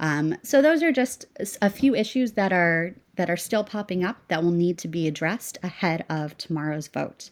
Um, 0.00 0.36
so 0.42 0.60
those 0.60 0.82
are 0.82 0.92
just 0.92 1.26
a 1.60 1.70
few 1.70 1.94
issues 1.94 2.32
that 2.32 2.52
are 2.52 2.94
that 3.16 3.30
are 3.30 3.36
still 3.36 3.64
popping 3.64 4.04
up 4.04 4.16
that 4.28 4.42
will 4.42 4.50
need 4.50 4.78
to 4.78 4.88
be 4.88 5.06
addressed 5.06 5.58
ahead 5.62 6.04
of 6.08 6.36
tomorrow's 6.38 6.88
vote. 6.88 7.30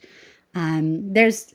Um, 0.55 1.13
there's 1.13 1.55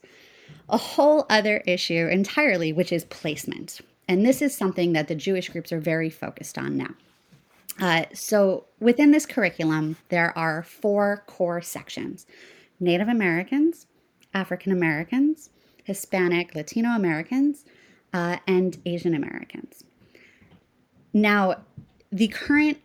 a 0.70 0.78
whole 0.78 1.26
other 1.30 1.58
issue 1.68 2.08
entirely, 2.08 2.74
which 2.74 2.92
is 2.92 3.06
placement, 3.06 3.82
and 4.08 4.26
this 4.26 4.42
is 4.42 4.56
something 4.56 4.94
that 4.94 5.08
the 5.08 5.16
Jewish 5.16 5.50
groups 5.50 5.72
are 5.72 5.80
very 5.80 6.10
focused 6.10 6.58
on 6.58 6.78
now. 6.78 6.94
Uh, 7.80 8.06
so, 8.14 8.66
within 8.80 9.12
this 9.12 9.26
curriculum, 9.26 9.98
there 10.10 10.36
are 10.38 10.64
four 10.64 11.24
core 11.28 11.62
sections 11.62 12.26
Native 12.80 13.10
Americans, 13.10 13.86
African 14.34 14.72
Americans, 14.72 15.50
Hispanic, 15.84 16.56
Latino 16.56 16.90
Americans, 16.90 17.66
uh, 18.14 18.38
and 18.48 18.78
Asian 18.86 19.14
Americans. 19.14 19.84
Now, 21.14 21.64
the 22.12 22.28
current, 22.28 22.78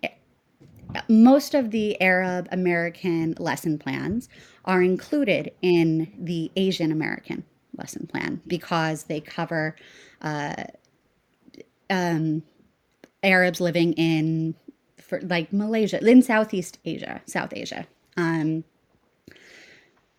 most 1.09 1.55
of 1.55 1.71
the 1.71 2.01
Arab 2.01 2.49
American 2.53 3.35
lesson 3.39 3.79
plans 3.79 4.29
are 4.65 4.83
included 4.83 5.53
in 5.63 6.13
the 6.19 6.51
Asian 6.57 6.93
American 6.93 7.45
lesson 7.77 8.07
plan 8.07 8.41
because 8.47 9.05
they 9.05 9.21
cover 9.21 9.77
uh, 10.23 10.65
um, 11.89 12.43
Arabs 13.23 13.61
living 13.61 13.93
in 13.95 14.55
for 14.99 15.21
like 15.23 15.53
Malaysia, 15.53 15.99
in 16.07 16.23
Southeast 16.23 16.79
Asia, 16.85 17.21
South 17.27 17.53
Asia. 17.55 17.87
Um, 18.17 18.65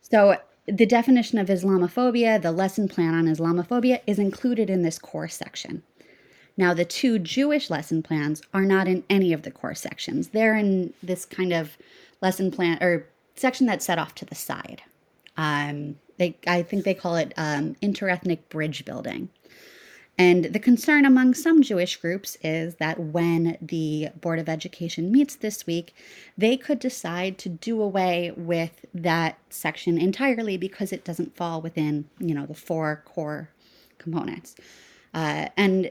so 0.02 0.38
the 0.68 0.86
definition 0.86 1.38
of 1.38 1.48
Islamophobia, 1.48 2.42
the 2.42 2.52
lesson 2.52 2.88
plan 2.88 3.14
on 3.14 3.26
Islamophobia, 3.26 4.02
is 4.06 4.20
included 4.20 4.70
in 4.70 4.82
this 4.82 5.00
core 5.00 5.30
section. 5.30 5.84
Now, 6.58 6.74
the 6.74 6.86
two 6.86 7.18
Jewish 7.20 7.70
lesson 7.70 8.04
plans 8.04 8.42
are 8.54 8.66
not 8.66 8.88
in 8.88 9.04
any 9.10 9.34
of 9.34 9.44
the 9.44 9.52
core 9.52 9.76
sections. 9.76 10.30
They're 10.30 10.56
in 10.56 10.94
this 11.02 11.26
kind 11.26 11.54
of 11.54 11.78
lesson 12.22 12.52
plan 12.52 12.78
or 12.82 13.08
section 13.36 13.66
that's 13.66 13.86
set 13.86 14.00
off 14.00 14.16
to 14.16 14.26
the 14.26 14.36
side. 14.36 14.84
Um, 15.38 15.96
they, 16.18 16.38
I 16.46 16.62
think 16.62 16.84
they 16.84 16.94
call 16.94 17.16
it 17.16 17.34
um, 17.38 17.76
interethnic 17.82 18.40
bridge 18.50 18.86
building. 18.86 19.30
And 20.18 20.46
the 20.46 20.60
concern 20.60 21.06
among 21.06 21.34
some 21.34 21.64
Jewish 21.64 21.96
groups 21.96 22.38
is 22.44 22.76
that 22.76 23.00
when 23.00 23.58
the 23.60 24.10
Board 24.20 24.38
of 24.38 24.50
Education 24.50 25.12
meets 25.12 25.36
this 25.36 25.66
week, 25.66 25.96
they 26.38 26.58
could 26.58 26.78
decide 26.78 27.40
to 27.40 27.50
do 27.50 27.82
away 27.82 28.32
with 28.36 28.86
that 28.94 29.40
section 29.50 29.98
entirely 29.98 30.58
because 30.58 30.92
it 30.92 31.04
doesn't 31.04 31.36
fall 31.36 31.60
within, 31.60 32.08
you 32.20 32.36
know, 32.36 32.46
the 32.46 32.54
four 32.54 33.02
core 33.06 33.50
components. 33.98 34.56
Uh, 35.14 35.48
and 35.58 35.90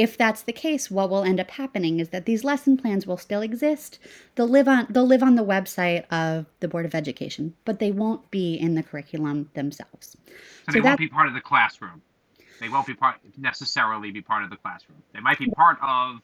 if 0.00 0.16
that's 0.16 0.42
the 0.42 0.52
case, 0.52 0.90
what 0.90 1.10
will 1.10 1.24
end 1.24 1.38
up 1.38 1.50
happening 1.50 2.00
is 2.00 2.08
that 2.08 2.24
these 2.24 2.42
lesson 2.42 2.78
plans 2.78 3.06
will 3.06 3.18
still 3.18 3.42
exist. 3.42 3.98
They'll 4.34 4.48
live 4.48 4.66
on 4.66 4.86
they'll 4.88 5.06
live 5.06 5.22
on 5.22 5.34
the 5.34 5.44
website 5.44 6.10
of 6.10 6.46
the 6.60 6.68
Board 6.68 6.86
of 6.86 6.94
Education, 6.94 7.54
but 7.66 7.80
they 7.80 7.92
won't 7.92 8.30
be 8.30 8.54
in 8.54 8.74
the 8.74 8.82
curriculum 8.82 9.50
themselves. 9.52 10.16
So, 10.26 10.32
so 10.66 10.72
they 10.72 10.80
won't 10.80 10.98
be 10.98 11.08
part 11.08 11.28
of 11.28 11.34
the 11.34 11.40
classroom. 11.42 12.00
They 12.60 12.70
won't 12.70 12.86
be 12.86 12.94
part 12.94 13.16
necessarily 13.36 14.10
be 14.10 14.22
part 14.22 14.42
of 14.42 14.48
the 14.48 14.56
classroom. 14.56 15.02
They 15.12 15.20
might 15.20 15.38
be 15.38 15.50
part 15.50 15.76
of 15.82 16.20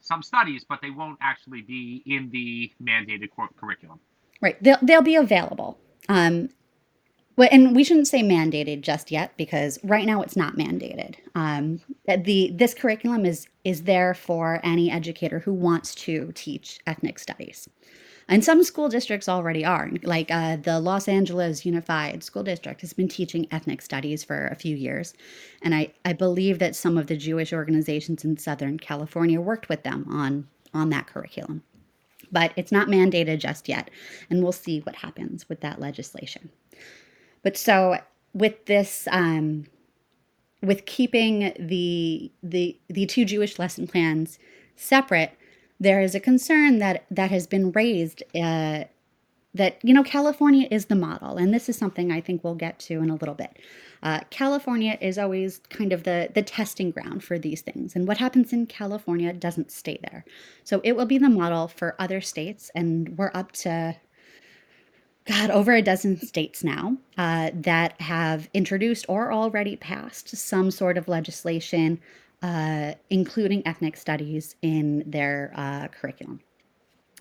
some 0.00 0.22
studies, 0.22 0.64
but 0.68 0.80
they 0.80 0.90
won't 0.90 1.18
actually 1.20 1.62
be 1.62 2.04
in 2.06 2.30
the 2.30 2.70
mandated 2.80 3.30
curriculum. 3.56 3.98
Right. 4.40 4.62
They'll 4.62 4.78
they'll 4.82 5.02
be 5.02 5.16
available. 5.16 5.78
Um, 6.08 6.50
well, 7.36 7.48
and 7.50 7.74
we 7.74 7.84
shouldn't 7.84 8.08
say 8.08 8.22
mandated 8.22 8.82
just 8.82 9.10
yet 9.10 9.36
because 9.36 9.78
right 9.82 10.06
now 10.06 10.20
it's 10.20 10.36
not 10.36 10.56
mandated. 10.56 11.14
Um, 11.34 11.80
the 12.06 12.50
this 12.54 12.74
curriculum 12.74 13.24
is 13.24 13.46
is 13.64 13.84
there 13.84 14.14
for 14.14 14.60
any 14.62 14.90
educator 14.90 15.38
who 15.38 15.52
wants 15.52 15.94
to 15.94 16.32
teach 16.34 16.80
ethnic 16.86 17.18
studies. 17.18 17.68
And 18.30 18.44
some 18.44 18.62
school 18.62 18.88
districts 18.88 19.28
already 19.28 19.64
are. 19.64 19.90
Like 20.04 20.30
uh, 20.30 20.56
the 20.56 20.78
Los 20.78 21.08
Angeles 21.08 21.66
Unified 21.66 22.22
School 22.22 22.44
District 22.44 22.80
has 22.80 22.92
been 22.92 23.08
teaching 23.08 23.48
ethnic 23.50 23.82
studies 23.82 24.22
for 24.22 24.46
a 24.46 24.54
few 24.54 24.76
years. 24.76 25.14
And 25.62 25.74
I, 25.74 25.92
I 26.04 26.12
believe 26.12 26.60
that 26.60 26.76
some 26.76 26.96
of 26.96 27.08
the 27.08 27.16
Jewish 27.16 27.52
organizations 27.52 28.24
in 28.24 28.36
Southern 28.36 28.78
California 28.78 29.40
worked 29.40 29.68
with 29.68 29.82
them 29.82 30.06
on, 30.08 30.46
on 30.72 30.90
that 30.90 31.08
curriculum. 31.08 31.64
But 32.30 32.52
it's 32.54 32.70
not 32.70 32.86
mandated 32.86 33.40
just 33.40 33.68
yet. 33.68 33.90
And 34.30 34.44
we'll 34.44 34.52
see 34.52 34.78
what 34.78 34.94
happens 34.94 35.48
with 35.48 35.60
that 35.62 35.80
legislation. 35.80 36.50
But 37.42 37.56
so 37.56 37.98
with 38.32 38.66
this, 38.66 39.08
um, 39.10 39.66
with 40.62 40.84
keeping 40.86 41.52
the 41.58 42.30
the 42.42 42.78
the 42.88 43.06
two 43.06 43.24
Jewish 43.24 43.58
lesson 43.58 43.86
plans 43.86 44.38
separate, 44.76 45.32
there 45.78 46.00
is 46.00 46.14
a 46.14 46.20
concern 46.20 46.78
that 46.78 47.04
that 47.10 47.30
has 47.30 47.46
been 47.46 47.72
raised 47.72 48.22
uh, 48.34 48.84
that 49.54 49.78
you 49.82 49.92
know 49.94 50.04
California 50.04 50.68
is 50.70 50.86
the 50.86 50.94
model, 50.94 51.36
and 51.36 51.52
this 51.52 51.68
is 51.68 51.76
something 51.76 52.12
I 52.12 52.20
think 52.20 52.44
we'll 52.44 52.54
get 52.54 52.78
to 52.80 53.00
in 53.00 53.10
a 53.10 53.16
little 53.16 53.34
bit. 53.34 53.58
Uh, 54.02 54.20
California 54.30 54.96
is 55.00 55.18
always 55.18 55.60
kind 55.70 55.92
of 55.92 56.04
the 56.04 56.30
the 56.34 56.42
testing 56.42 56.90
ground 56.90 57.24
for 57.24 57.38
these 57.38 57.62
things, 57.62 57.96
and 57.96 58.06
what 58.06 58.18
happens 58.18 58.52
in 58.52 58.66
California 58.66 59.32
doesn't 59.32 59.70
stay 59.70 59.98
there. 60.02 60.24
So 60.62 60.80
it 60.84 60.94
will 60.94 61.06
be 61.06 61.18
the 61.18 61.30
model 61.30 61.68
for 61.68 61.96
other 61.98 62.20
states, 62.20 62.70
and 62.74 63.16
we're 63.16 63.32
up 63.34 63.52
to 63.52 63.96
God, 65.30 65.50
over 65.50 65.72
a 65.72 65.82
dozen 65.82 66.20
states 66.20 66.64
now 66.64 66.96
uh, 67.16 67.50
that 67.54 68.00
have 68.00 68.48
introduced 68.52 69.06
or 69.08 69.32
already 69.32 69.76
passed 69.76 70.36
some 70.36 70.72
sort 70.72 70.98
of 70.98 71.06
legislation 71.06 72.00
uh, 72.42 72.94
including 73.10 73.66
ethnic 73.66 73.96
studies 73.96 74.56
in 74.62 75.04
their 75.06 75.52
uh, 75.54 75.88
curriculum. 75.88 76.40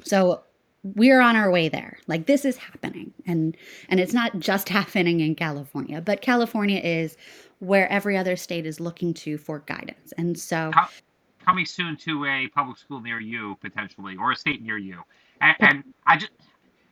So 0.04 0.42
we're 0.84 1.20
on 1.20 1.36
our 1.36 1.52
way 1.52 1.70
there. 1.70 1.98
Like 2.08 2.26
this 2.26 2.46
is 2.46 2.56
happening, 2.58 3.14
and 3.28 3.56
and 3.90 4.00
it's 4.00 4.14
not 4.14 4.40
just 4.40 4.70
happening 4.80 5.20
in 5.20 5.36
California, 5.36 6.02
but 6.02 6.22
California 6.22 6.80
is 6.80 7.18
where 7.60 7.92
every 7.92 8.16
other 8.18 8.38
state 8.38 8.66
is 8.66 8.80
looking 8.80 9.14
to 9.14 9.38
for 9.38 9.60
guidance. 9.60 10.14
And 10.18 10.40
so, 10.40 10.72
coming 11.46 11.66
soon 11.66 11.98
to 11.98 12.26
a 12.26 12.48
public 12.56 12.78
school 12.78 13.02
near 13.02 13.20
you 13.20 13.58
potentially, 13.62 14.16
or 14.18 14.32
a 14.32 14.36
state 14.36 14.62
near 14.62 14.78
you. 14.78 15.04
And, 15.42 15.56
and 15.60 15.84
I 16.08 16.16
just 16.18 16.32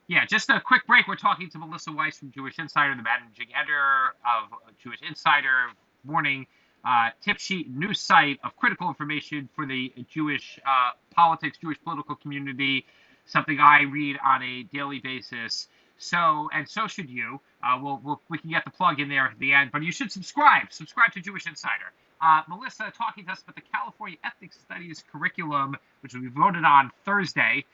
yeah, 0.08 0.26
just 0.26 0.50
a 0.50 0.62
quick 0.62 0.88
break. 0.88 1.08
We're 1.08 1.16
talking 1.16 1.50
to 1.50 1.58
Melissa 1.58 1.92
Weiss 1.92 2.18
from 2.18 2.32
Jewish 2.32 2.60
Insider, 2.60 2.96
the 2.96 3.04
managing 3.04 3.48
editor 3.54 4.16
of 4.24 4.50
Jewish 4.82 5.00
Insider. 5.08 5.68
Morning 6.06 6.48
uh, 6.86 7.10
tip 7.22 7.38
sheet 7.40 7.70
news 7.70 8.00
site 8.00 8.40
of 8.44 8.56
critical 8.56 8.88
information 8.88 9.50
for 9.54 9.66
the 9.66 9.92
Jewish 10.10 10.60
uh, 10.66 10.92
politics, 11.14 11.58
Jewish 11.58 11.78
political 11.84 12.16
community, 12.16 12.86
something 13.26 13.60
I 13.60 13.82
read 13.82 14.18
on 14.24 14.42
a 14.44 14.64
daily 14.64 15.00
basis. 15.00 15.68
So, 15.98 16.50
and 16.54 16.70
so 16.70 16.88
should 16.88 17.10
you. 17.10 17.42
Uh, 17.62 17.78
we'll, 17.82 18.00
we'll, 18.02 18.22
we 18.30 18.38
can 18.38 18.50
get 18.50 18.64
the 18.64 18.72
plug 18.72 19.02
in 19.02 19.10
there 19.10 19.26
at 19.26 19.38
the 19.40 19.52
end, 19.54 19.72
but 19.74 19.84
you 19.84 19.92
should 19.92 20.12
subscribe. 20.12 20.72
Subscribe 20.72 21.12
to 21.14 21.22
Jewish 21.22 21.48
Insider. 21.48 21.92
Uh, 22.22 22.44
Melissa 22.48 22.94
talking 22.98 23.26
to 23.26 23.32
us 23.34 23.42
about 23.42 23.56
the 23.56 23.62
California 23.74 24.18
Ethnic 24.24 24.54
Studies 24.54 25.04
curriculum, 25.12 25.76
which 26.00 26.14
we 26.14 26.28
voted 26.28 26.64
on 26.64 26.92
Thursday. 27.04 27.66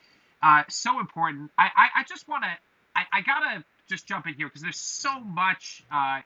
Uh, 0.43 0.63
so 0.67 0.99
important. 0.99 1.51
I, 1.57 1.69
I, 1.75 1.87
I 2.01 2.03
just 2.03 2.27
want 2.27 2.43
to, 2.43 2.49
I, 2.95 3.05
I 3.13 3.21
got 3.21 3.39
to 3.39 3.63
just 3.87 4.05
jump 4.05 4.27
in 4.27 4.33
here 4.33 4.47
because 4.47 4.61
there's 4.61 4.79
so 4.79 5.21
much 5.21 5.85
uh, 5.91 6.19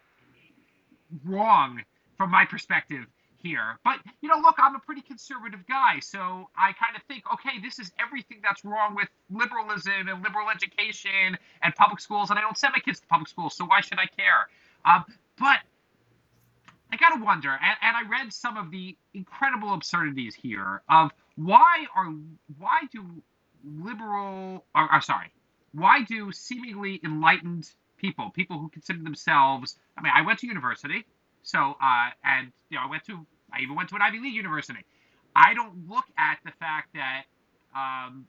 wrong 1.23 1.83
from 2.17 2.31
my 2.31 2.45
perspective 2.45 3.05
here. 3.37 3.77
But 3.83 3.99
you 4.21 4.29
know, 4.29 4.37
look, 4.37 4.55
I'm 4.57 4.75
a 4.75 4.79
pretty 4.79 5.01
conservative 5.01 5.59
guy, 5.67 5.99
so 5.99 6.49
I 6.57 6.73
kind 6.73 6.95
of 6.95 7.03
think, 7.03 7.23
okay, 7.33 7.59
this 7.61 7.77
is 7.77 7.91
everything 7.99 8.39
that's 8.43 8.65
wrong 8.65 8.95
with 8.95 9.07
liberalism 9.29 10.07
and 10.07 10.23
liberal 10.23 10.49
education 10.49 11.37
and 11.61 11.75
public 11.75 11.99
schools, 11.99 12.31
and 12.31 12.39
I 12.39 12.41
don't 12.41 12.57
send 12.57 12.73
my 12.73 12.79
kids 12.79 12.99
to 12.99 13.07
public 13.07 13.29
schools, 13.29 13.55
so 13.55 13.65
why 13.65 13.81
should 13.81 13.99
I 13.99 14.07
care? 14.07 14.47
Um, 14.85 15.05
but 15.39 15.59
I 16.91 16.97
gotta 16.97 17.23
wonder, 17.23 17.51
and, 17.51 17.77
and 17.81 17.95
I 17.95 18.09
read 18.09 18.33
some 18.33 18.57
of 18.57 18.71
the 18.71 18.95
incredible 19.13 19.73
absurdities 19.73 20.33
here 20.33 20.81
of 20.89 21.11
why 21.35 21.85
are 21.95 22.11
why 22.57 22.81
do 22.91 23.05
liberal, 23.81 24.65
or, 24.75 24.93
or 24.93 25.01
sorry, 25.01 25.31
why 25.73 26.03
do 26.03 26.31
seemingly 26.31 26.99
enlightened 27.03 27.69
people, 27.97 28.29
people 28.31 28.59
who 28.59 28.69
consider 28.69 29.03
themselves, 29.03 29.75
I 29.97 30.01
mean, 30.01 30.13
I 30.15 30.21
went 30.21 30.39
to 30.39 30.47
university. 30.47 31.05
So, 31.43 31.75
uh, 31.81 32.09
and 32.23 32.51
you 32.69 32.77
know, 32.77 32.83
I 32.85 32.89
went 32.89 33.05
to, 33.05 33.25
I 33.53 33.61
even 33.61 33.75
went 33.75 33.89
to 33.89 33.95
an 33.95 34.01
Ivy 34.01 34.19
League 34.19 34.35
university. 34.35 34.83
I 35.35 35.53
don't 35.53 35.87
look 35.87 36.05
at 36.17 36.39
the 36.45 36.51
fact 36.59 36.89
that 36.95 37.23
um, 37.75 38.25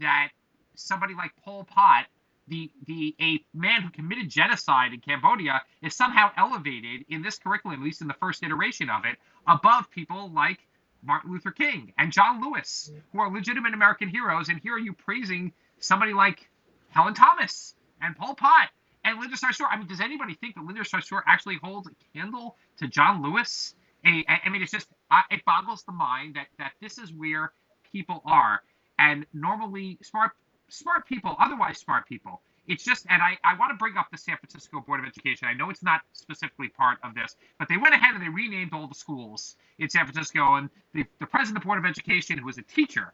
that 0.00 0.30
somebody 0.74 1.14
like 1.14 1.32
Pol 1.44 1.64
Pot, 1.64 2.06
the 2.48 2.70
the 2.86 3.14
a 3.20 3.44
man 3.54 3.82
who 3.82 3.90
committed 3.90 4.28
genocide 4.28 4.92
in 4.92 5.00
Cambodia, 5.00 5.62
is 5.82 5.94
somehow 5.94 6.30
elevated 6.36 7.04
in 7.08 7.22
this 7.22 7.38
curriculum, 7.38 7.80
at 7.80 7.84
least 7.84 8.00
in 8.00 8.08
the 8.08 8.14
first 8.14 8.42
iteration 8.42 8.90
of 8.90 9.04
it, 9.04 9.16
above 9.48 9.90
people 9.90 10.30
like 10.32 10.58
Martin 11.04 11.32
Luther 11.32 11.50
King 11.50 11.92
and 11.98 12.12
John 12.12 12.40
Lewis, 12.40 12.90
who 13.12 13.20
are 13.20 13.30
legitimate 13.30 13.74
American 13.74 14.08
heroes. 14.08 14.48
And 14.48 14.60
here 14.60 14.74
are 14.74 14.78
you 14.78 14.92
praising 14.92 15.52
somebody 15.80 16.12
like 16.12 16.48
Helen 16.90 17.14
Thomas 17.14 17.74
and 18.00 18.16
Pol 18.16 18.34
Pot 18.34 18.70
and 19.04 19.20
Linda 19.20 19.36
Sarsour, 19.36 19.66
I 19.70 19.76
mean, 19.76 19.86
does 19.86 20.00
anybody 20.00 20.34
think 20.34 20.54
that 20.54 20.64
Linda 20.64 20.82
Sarsour 20.82 21.20
actually 21.26 21.58
holds 21.62 21.88
a 21.88 22.18
candle 22.18 22.56
to 22.78 22.88
John 22.88 23.22
Lewis? 23.22 23.74
A, 24.06 24.24
I 24.28 24.48
mean, 24.48 24.62
it's 24.62 24.72
just 24.72 24.88
it 25.30 25.44
boggles 25.44 25.84
the 25.84 25.92
mind 25.92 26.36
that 26.36 26.46
that 26.58 26.72
this 26.80 26.98
is 26.98 27.12
where 27.12 27.52
people 27.92 28.22
are, 28.24 28.60
and 28.98 29.26
normally 29.32 29.98
smart 30.02 30.32
smart 30.68 31.06
people, 31.06 31.36
otherwise 31.38 31.78
smart 31.78 32.06
people. 32.08 32.40
It's 32.66 32.84
just, 32.84 33.06
and 33.10 33.22
I, 33.22 33.36
I 33.44 33.56
want 33.58 33.70
to 33.72 33.76
bring 33.76 33.96
up 33.96 34.06
the 34.10 34.16
San 34.16 34.36
Francisco 34.38 34.80
Board 34.80 35.00
of 35.00 35.06
Education. 35.06 35.48
I 35.48 35.52
know 35.52 35.68
it's 35.68 35.82
not 35.82 36.00
specifically 36.12 36.68
part 36.68 36.98
of 37.04 37.14
this, 37.14 37.36
but 37.58 37.68
they 37.68 37.76
went 37.76 37.94
ahead 37.94 38.14
and 38.14 38.22
they 38.22 38.28
renamed 38.28 38.72
all 38.72 38.86
the 38.86 38.94
schools 38.94 39.56
in 39.78 39.90
San 39.90 40.06
Francisco. 40.06 40.54
And 40.54 40.70
the, 40.94 41.04
the 41.20 41.26
president 41.26 41.58
of 41.58 41.62
the 41.62 41.66
Board 41.66 41.78
of 41.78 41.84
Education, 41.84 42.38
who 42.38 42.46
was 42.46 42.56
a 42.56 42.62
teacher, 42.62 43.12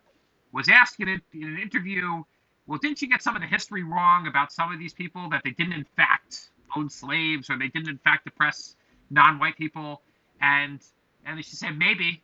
was 0.52 0.68
asking 0.68 1.08
in, 1.08 1.20
in 1.32 1.48
an 1.48 1.58
interview 1.58 2.22
well, 2.70 2.78
didn't 2.78 3.02
you 3.02 3.08
get 3.08 3.20
some 3.20 3.34
of 3.34 3.42
the 3.42 3.48
history 3.48 3.82
wrong 3.82 4.28
about 4.28 4.52
some 4.52 4.72
of 4.72 4.78
these 4.78 4.94
people 4.94 5.28
that 5.30 5.42
they 5.42 5.50
didn't 5.50 5.72
in 5.72 5.84
fact 5.96 6.50
own 6.76 6.88
slaves 6.88 7.50
or 7.50 7.58
they 7.58 7.66
didn't 7.66 7.88
in 7.88 7.98
fact 7.98 8.28
oppress 8.28 8.76
non-white 9.10 9.56
people? 9.56 10.02
And 10.40 10.80
and 11.26 11.44
she 11.44 11.56
said 11.56 11.76
maybe. 11.76 12.22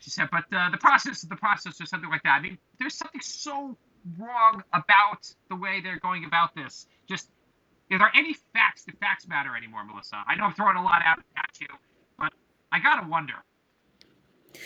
She 0.00 0.10
said, 0.10 0.28
but 0.32 0.44
uh, 0.52 0.70
the 0.70 0.78
process, 0.78 1.22
of 1.22 1.28
the 1.28 1.36
process, 1.36 1.80
or 1.80 1.86
something 1.86 2.10
like 2.10 2.22
that. 2.24 2.38
I 2.38 2.40
mean, 2.40 2.58
there's 2.78 2.94
something 2.94 3.20
so 3.20 3.76
wrong 4.18 4.62
about 4.72 5.32
the 5.48 5.56
way 5.56 5.80
they're 5.80 5.98
going 6.00 6.24
about 6.24 6.54
this. 6.54 6.86
Just, 7.08 7.30
are 7.90 7.98
there 7.98 8.12
any 8.14 8.34
facts? 8.52 8.84
Do 8.84 8.92
facts 9.00 9.26
matter 9.28 9.56
anymore, 9.56 9.84
Melissa? 9.84 10.22
I 10.26 10.34
know 10.34 10.44
I'm 10.44 10.54
throwing 10.54 10.76
a 10.76 10.82
lot 10.82 11.02
out 11.04 11.18
at 11.36 11.60
you, 11.60 11.68
but 12.18 12.32
I 12.72 12.80
gotta 12.80 13.08
wonder. 13.08 13.34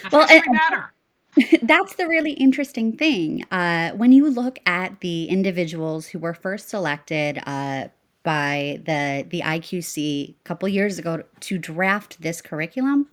Does 0.03 0.13
well, 0.13 0.27
history 0.27 0.43
and, 0.47 0.55
matter? 0.55 0.93
That's 1.63 1.97
the 1.97 2.07
really 2.07 2.33
interesting 2.33 2.97
thing. 2.97 3.45
Uh, 3.51 3.91
when 3.93 4.13
you 4.13 4.29
look 4.29 4.59
at 4.67 5.01
the 5.01 5.27
individuals 5.27 6.07
who 6.07 6.19
were 6.19 6.35
first 6.35 6.69
selected 6.69 7.43
uh, 7.47 7.89
by 8.23 8.81
the 8.85 9.27
the 9.29 9.41
IQC 9.41 10.31
a 10.31 10.35
couple 10.45 10.69
years 10.69 10.99
ago 10.99 11.23
to 11.41 11.59
draft 11.59 12.21
this 12.21 12.43
curriculum, 12.43 13.09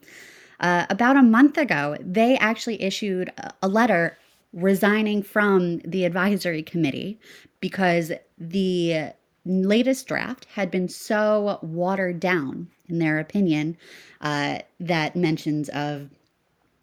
uh, 0.60 0.86
about 0.90 1.16
a 1.16 1.24
month 1.24 1.58
ago, 1.58 1.96
they 2.02 2.38
actually 2.38 2.82
issued 2.82 3.32
a 3.62 3.68
letter 3.68 4.18
resigning 4.54 5.22
from 5.24 5.80
the 5.80 6.06
advisory 6.06 6.64
committee 6.64 7.20
because 7.60 8.12
the 8.38 9.12
latest 9.46 10.08
draft 10.08 10.46
had 10.54 10.72
been 10.72 10.90
so 10.90 11.60
watered 11.62 12.20
down, 12.20 12.70
in 12.88 13.00
their 13.00 13.20
opinion, 13.20 13.78
uh, 14.22 14.60
that 14.80 15.16
mentions 15.16 15.70
of 15.70 16.10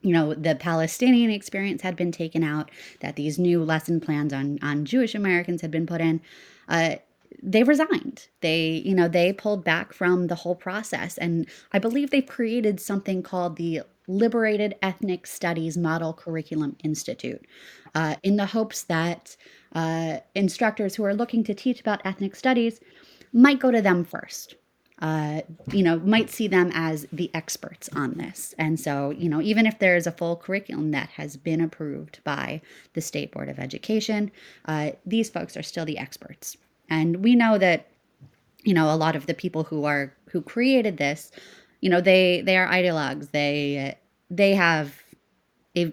you 0.02 0.12
know 0.12 0.34
the 0.34 0.54
palestinian 0.54 1.30
experience 1.30 1.82
had 1.82 1.96
been 1.96 2.12
taken 2.12 2.44
out 2.44 2.70
that 3.00 3.16
these 3.16 3.38
new 3.38 3.64
lesson 3.64 3.98
plans 3.98 4.32
on 4.32 4.58
on 4.62 4.84
jewish 4.84 5.14
americans 5.14 5.62
had 5.62 5.70
been 5.70 5.86
put 5.86 6.00
in. 6.00 6.20
Uh, 6.68 6.96
they 7.42 7.62
resigned. 7.62 8.28
They 8.40 8.82
you 8.84 8.94
know 8.94 9.08
they 9.08 9.32
pulled 9.32 9.64
back 9.64 9.92
from 9.92 10.28
the 10.28 10.34
whole 10.36 10.54
process. 10.54 11.18
And 11.18 11.46
i 11.72 11.78
believe 11.78 12.10
they 12.10 12.22
created 12.22 12.80
something 12.80 13.22
called 13.22 13.56
the 13.56 13.82
liberated 14.08 14.74
ethnic 14.82 15.26
studies 15.26 15.76
model 15.76 16.12
curriculum 16.12 16.76
institute 16.82 17.44
uh, 17.94 18.16
in 18.22 18.36
the 18.36 18.46
hopes 18.46 18.82
that 18.84 19.36
uh, 19.74 20.18
instructors 20.34 20.94
who 20.94 21.04
are 21.04 21.14
looking 21.14 21.42
to 21.44 21.54
teach 21.54 21.80
about 21.80 22.00
ethnic 22.04 22.34
studies 22.36 22.80
might 23.32 23.58
go 23.58 23.70
to 23.70 23.82
them 23.82 24.04
first 24.04 24.54
uh, 25.02 25.42
you 25.72 25.82
know, 25.82 25.98
might 26.00 26.30
see 26.30 26.48
them 26.48 26.70
as 26.72 27.06
the 27.12 27.30
experts 27.34 27.88
on 27.94 28.14
this. 28.14 28.54
And 28.58 28.80
so, 28.80 29.10
you 29.10 29.28
know, 29.28 29.42
even 29.42 29.66
if 29.66 29.78
there's 29.78 30.06
a 30.06 30.12
full 30.12 30.36
curriculum 30.36 30.90
that 30.92 31.10
has 31.10 31.36
been 31.36 31.60
approved 31.60 32.20
by 32.24 32.62
the 32.94 33.02
State 33.02 33.32
Board 33.32 33.50
of 33.50 33.58
Education, 33.58 34.30
uh, 34.64 34.92
these 35.04 35.28
folks 35.28 35.56
are 35.56 35.62
still 35.62 35.84
the 35.84 35.98
experts. 35.98 36.56
And 36.88 37.22
we 37.22 37.34
know 37.34 37.58
that, 37.58 37.88
you 38.62 38.72
know, 38.72 38.92
a 38.92 38.96
lot 38.96 39.16
of 39.16 39.26
the 39.26 39.34
people 39.34 39.64
who 39.64 39.84
are 39.84 40.14
who 40.30 40.40
created 40.40 40.96
this, 40.96 41.30
you 41.80 41.90
know, 41.90 42.00
they 42.00 42.42
they 42.42 42.56
are 42.56 42.68
ideologues. 42.68 43.30
They 43.30 43.96
they 44.30 44.54
have 44.54 44.94
a 45.76 45.92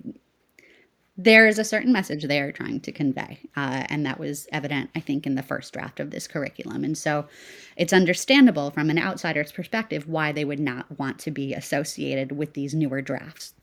there 1.15 1.47
is 1.47 1.59
a 1.59 1.63
certain 1.63 1.93
message 1.93 2.23
they 2.23 2.39
are 2.39 2.51
trying 2.51 2.79
to 2.79 2.91
convey. 2.91 3.39
Uh, 3.55 3.85
and 3.87 4.03
that 4.05 4.19
was 4.19 4.47
evident, 4.51 4.89
I 4.95 4.99
think, 4.99 5.27
in 5.27 5.35
the 5.35 5.43
first 5.43 5.71
draft 5.71 5.99
of 5.99 6.09
this 6.09 6.27
curriculum. 6.27 6.83
And 6.83 6.97
so 6.97 7.27
it's 7.75 7.93
understandable 7.93 8.71
from 8.71 8.89
an 8.89 8.97
outsider's 8.97 9.51
perspective 9.51 10.07
why 10.07 10.31
they 10.31 10.43
would 10.43 10.59
not 10.59 10.97
want 10.97 11.19
to 11.19 11.31
be 11.31 11.53
associated 11.53 12.31
with 12.31 12.53
these 12.53 12.73
newer 12.73 13.01
drafts. 13.01 13.53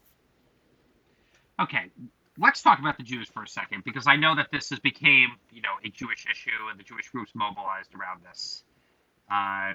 Okay, 1.59 1.91
let's 2.39 2.63
talk 2.63 2.79
about 2.79 2.97
the 2.97 3.03
Jews 3.03 3.29
for 3.29 3.43
a 3.43 3.49
second, 3.49 3.83
because 3.85 4.07
I 4.07 4.15
know 4.15 4.37
that 4.37 4.47
this 4.53 4.71
has 4.71 4.79
became, 4.79 5.31
you 5.53 5.61
know, 5.61 5.75
a 5.85 5.91
Jewish 5.91 6.27
issue 6.31 6.51
and 6.71 6.79
the 6.79 6.85
Jewish 6.85 7.09
groups 7.09 7.33
mobilized 7.35 7.95
around 7.97 8.23
this. 8.25 8.63
Uh, 9.31 9.73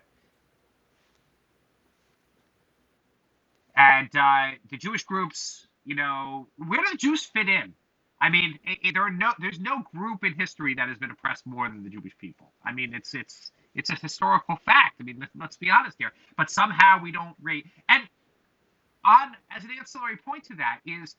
and 3.75 4.09
uh, 4.15 4.51
the 4.69 4.77
Jewish 4.77 5.03
groups, 5.03 5.67
you 5.85 5.95
know, 5.95 6.47
where 6.57 6.81
do 6.83 6.91
the 6.91 6.97
Jews 6.97 7.23
fit 7.23 7.49
in? 7.49 7.73
I 8.21 8.29
mean, 8.29 8.59
it, 8.65 8.79
it, 8.83 8.93
there 8.93 9.03
are 9.03 9.11
no, 9.11 9.33
there's 9.39 9.59
no 9.59 9.83
group 9.93 10.23
in 10.23 10.33
history 10.33 10.73
that 10.75 10.87
has 10.89 10.97
been 10.97 11.11
oppressed 11.11 11.45
more 11.45 11.67
than 11.67 11.83
the 11.83 11.89
Jewish 11.89 12.17
people. 12.17 12.51
I 12.65 12.71
mean, 12.73 12.93
it's 12.93 13.13
it's 13.13 13.51
it's 13.75 13.89
a 13.89 13.95
historical 13.95 14.55
fact. 14.65 14.95
I 14.99 15.03
mean, 15.03 15.17
let, 15.19 15.29
let's 15.37 15.57
be 15.57 15.69
honest 15.69 15.97
here. 15.99 16.13
But 16.37 16.49
somehow 16.49 17.01
we 17.01 17.11
don't 17.11 17.35
rate. 17.41 17.65
And 17.89 18.03
on 19.05 19.33
as 19.55 19.63
an 19.63 19.71
ancillary 19.77 20.17
point 20.17 20.45
to 20.45 20.55
that 20.55 20.79
is 20.85 21.15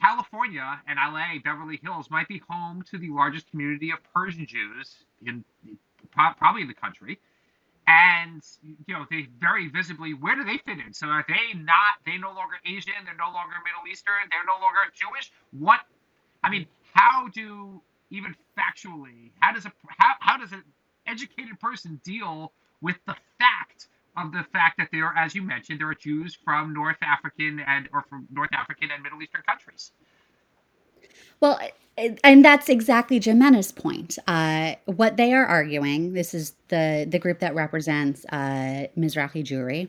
California 0.00 0.80
and 0.86 0.98
LA, 0.98 1.38
Beverly 1.44 1.78
Hills, 1.82 2.10
might 2.10 2.28
be 2.28 2.42
home 2.48 2.82
to 2.90 2.98
the 2.98 3.10
largest 3.10 3.50
community 3.50 3.90
of 3.90 3.98
Persian 4.14 4.46
Jews 4.46 4.96
in 5.24 5.44
probably 6.12 6.62
in 6.62 6.68
the 6.68 6.74
country. 6.74 7.20
And 7.88 8.42
you 8.86 8.94
know, 8.94 9.06
they 9.10 9.28
very 9.40 9.68
visibly, 9.68 10.12
where 10.12 10.36
do 10.36 10.44
they 10.44 10.58
fit 10.58 10.78
in? 10.86 10.92
So 10.92 11.06
are 11.06 11.24
they 11.26 11.58
not? 11.58 11.96
They 12.04 12.18
no 12.18 12.28
longer 12.34 12.56
Asian. 12.66 12.92
They're 13.06 13.16
no 13.16 13.32
longer 13.32 13.56
Middle 13.64 13.90
Eastern. 13.90 14.28
They're 14.30 14.44
no 14.46 14.60
longer 14.60 14.80
Jewish. 14.94 15.32
What? 15.58 15.80
I 16.44 16.50
mean, 16.50 16.66
how 16.92 17.28
do 17.28 17.80
even 18.10 18.36
factually? 18.58 19.32
How 19.40 19.54
does 19.54 19.64
a 19.64 19.72
how 19.88 20.14
how 20.20 20.36
does 20.36 20.52
an 20.52 20.64
educated 21.06 21.58
person 21.60 21.98
deal 22.04 22.52
with 22.82 22.96
the 23.06 23.16
fact 23.38 23.88
of 24.18 24.32
the 24.32 24.44
fact 24.52 24.76
that 24.78 24.88
there, 24.92 25.06
are 25.06 25.16
as 25.16 25.34
you 25.34 25.42
mentioned, 25.42 25.80
there 25.80 25.88
are 25.88 25.94
Jews 25.94 26.36
from 26.44 26.74
North 26.74 26.98
African 27.02 27.60
and 27.60 27.88
or 27.92 28.02
from 28.02 28.28
North 28.30 28.52
African 28.52 28.90
and 28.90 29.02
Middle 29.02 29.22
Eastern 29.22 29.42
countries. 29.48 29.92
Well, 31.40 31.58
and 32.22 32.44
that's 32.44 32.68
exactly 32.68 33.18
Jimena's 33.18 33.72
point. 33.72 34.18
Uh, 34.26 34.74
what 34.86 35.16
they 35.16 35.32
are 35.32 35.44
arguing, 35.44 36.12
this 36.12 36.32
is 36.32 36.54
the 36.68 37.06
the 37.08 37.18
group 37.18 37.40
that 37.40 37.54
represents 37.54 38.24
uh, 38.26 38.86
Mizrahi 38.96 39.44
Jewry, 39.44 39.88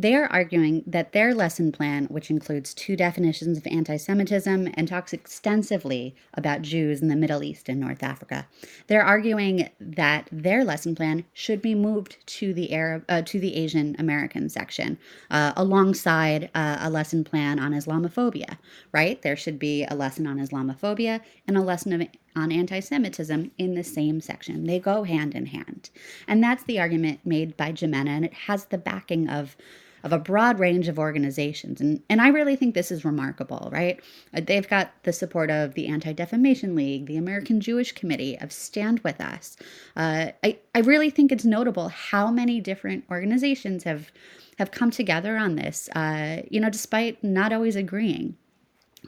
they 0.00 0.14
are 0.14 0.26
arguing 0.32 0.82
that 0.86 1.12
their 1.12 1.34
lesson 1.34 1.72
plan, 1.72 2.06
which 2.06 2.30
includes 2.30 2.72
two 2.72 2.96
definitions 2.96 3.58
of 3.58 3.66
anti 3.66 3.98
Semitism 3.98 4.70
and 4.72 4.88
talks 4.88 5.12
extensively 5.12 6.14
about 6.32 6.62
Jews 6.62 7.02
in 7.02 7.08
the 7.08 7.16
Middle 7.16 7.44
East 7.44 7.68
and 7.68 7.78
North 7.78 8.02
Africa, 8.02 8.46
they're 8.86 9.04
arguing 9.04 9.68
that 9.78 10.26
their 10.32 10.64
lesson 10.64 10.94
plan 10.94 11.26
should 11.34 11.60
be 11.60 11.74
moved 11.74 12.16
to 12.38 12.54
the 12.54 12.72
Arab, 12.72 13.04
uh, 13.10 13.20
to 13.22 13.38
the 13.38 13.54
Asian 13.54 13.94
American 13.98 14.48
section, 14.48 14.96
uh, 15.30 15.52
alongside 15.54 16.48
uh, 16.54 16.78
a 16.80 16.88
lesson 16.88 17.22
plan 17.22 17.58
on 17.58 17.72
Islamophobia. 17.72 18.56
Right? 18.92 19.20
There 19.20 19.36
should 19.36 19.58
be 19.58 19.84
a 19.84 19.94
lesson 19.94 20.26
on 20.26 20.38
Islamophobia 20.38 21.20
and 21.46 21.58
a 21.58 21.62
lesson 21.62 21.92
of 21.92 22.08
on 22.36 22.52
anti 22.52 22.80
Semitism 22.80 23.50
in 23.58 23.74
the 23.74 23.84
same 23.84 24.22
section. 24.22 24.64
They 24.64 24.78
go 24.78 25.02
hand 25.02 25.34
in 25.34 25.46
hand. 25.46 25.90
And 26.26 26.42
that's 26.42 26.64
the 26.64 26.80
argument 26.80 27.20
made 27.24 27.54
by 27.58 27.72
Jimena, 27.72 28.08
and 28.08 28.24
it 28.24 28.32
has 28.32 28.64
the 28.66 28.78
backing 28.78 29.28
of 29.28 29.56
of 30.02 30.12
a 30.12 30.18
broad 30.18 30.58
range 30.58 30.88
of 30.88 30.98
organizations. 30.98 31.80
And, 31.80 32.02
and 32.08 32.20
I 32.20 32.28
really 32.28 32.56
think 32.56 32.74
this 32.74 32.90
is 32.90 33.04
remarkable, 33.04 33.68
right? 33.72 34.00
Uh, 34.34 34.40
they've 34.44 34.68
got 34.68 34.92
the 35.02 35.12
support 35.12 35.50
of 35.50 35.74
the 35.74 35.86
Anti 35.86 36.12
Defamation 36.12 36.74
League, 36.74 37.06
the 37.06 37.16
American 37.16 37.60
Jewish 37.60 37.92
Committee, 37.92 38.38
of 38.38 38.52
Stand 38.52 39.00
With 39.00 39.20
Us. 39.20 39.56
Uh, 39.96 40.32
I, 40.42 40.58
I 40.74 40.80
really 40.80 41.10
think 41.10 41.32
it's 41.32 41.44
notable 41.44 41.88
how 41.88 42.30
many 42.30 42.60
different 42.60 43.04
organizations 43.10 43.84
have 43.84 44.10
have 44.58 44.70
come 44.70 44.90
together 44.90 45.38
on 45.38 45.56
this, 45.56 45.88
uh, 45.96 46.42
you 46.50 46.60
know, 46.60 46.68
despite 46.68 47.24
not 47.24 47.50
always 47.50 47.76
agreeing 47.76 48.36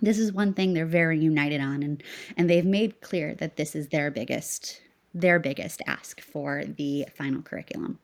this 0.00 0.18
is 0.18 0.32
one 0.32 0.54
thing 0.54 0.72
they're 0.72 0.86
very 0.86 1.18
united 1.18 1.60
on 1.60 1.82
and 1.82 2.02
and 2.36 2.48
they've 2.48 2.64
made 2.64 3.00
clear 3.00 3.34
that 3.34 3.56
this 3.56 3.74
is 3.74 3.88
their 3.88 4.10
biggest 4.10 4.80
their 5.12 5.38
biggest 5.38 5.82
ask 5.86 6.20
for 6.20 6.64
the 6.64 7.06
final 7.14 7.42
curriculum 7.42 7.98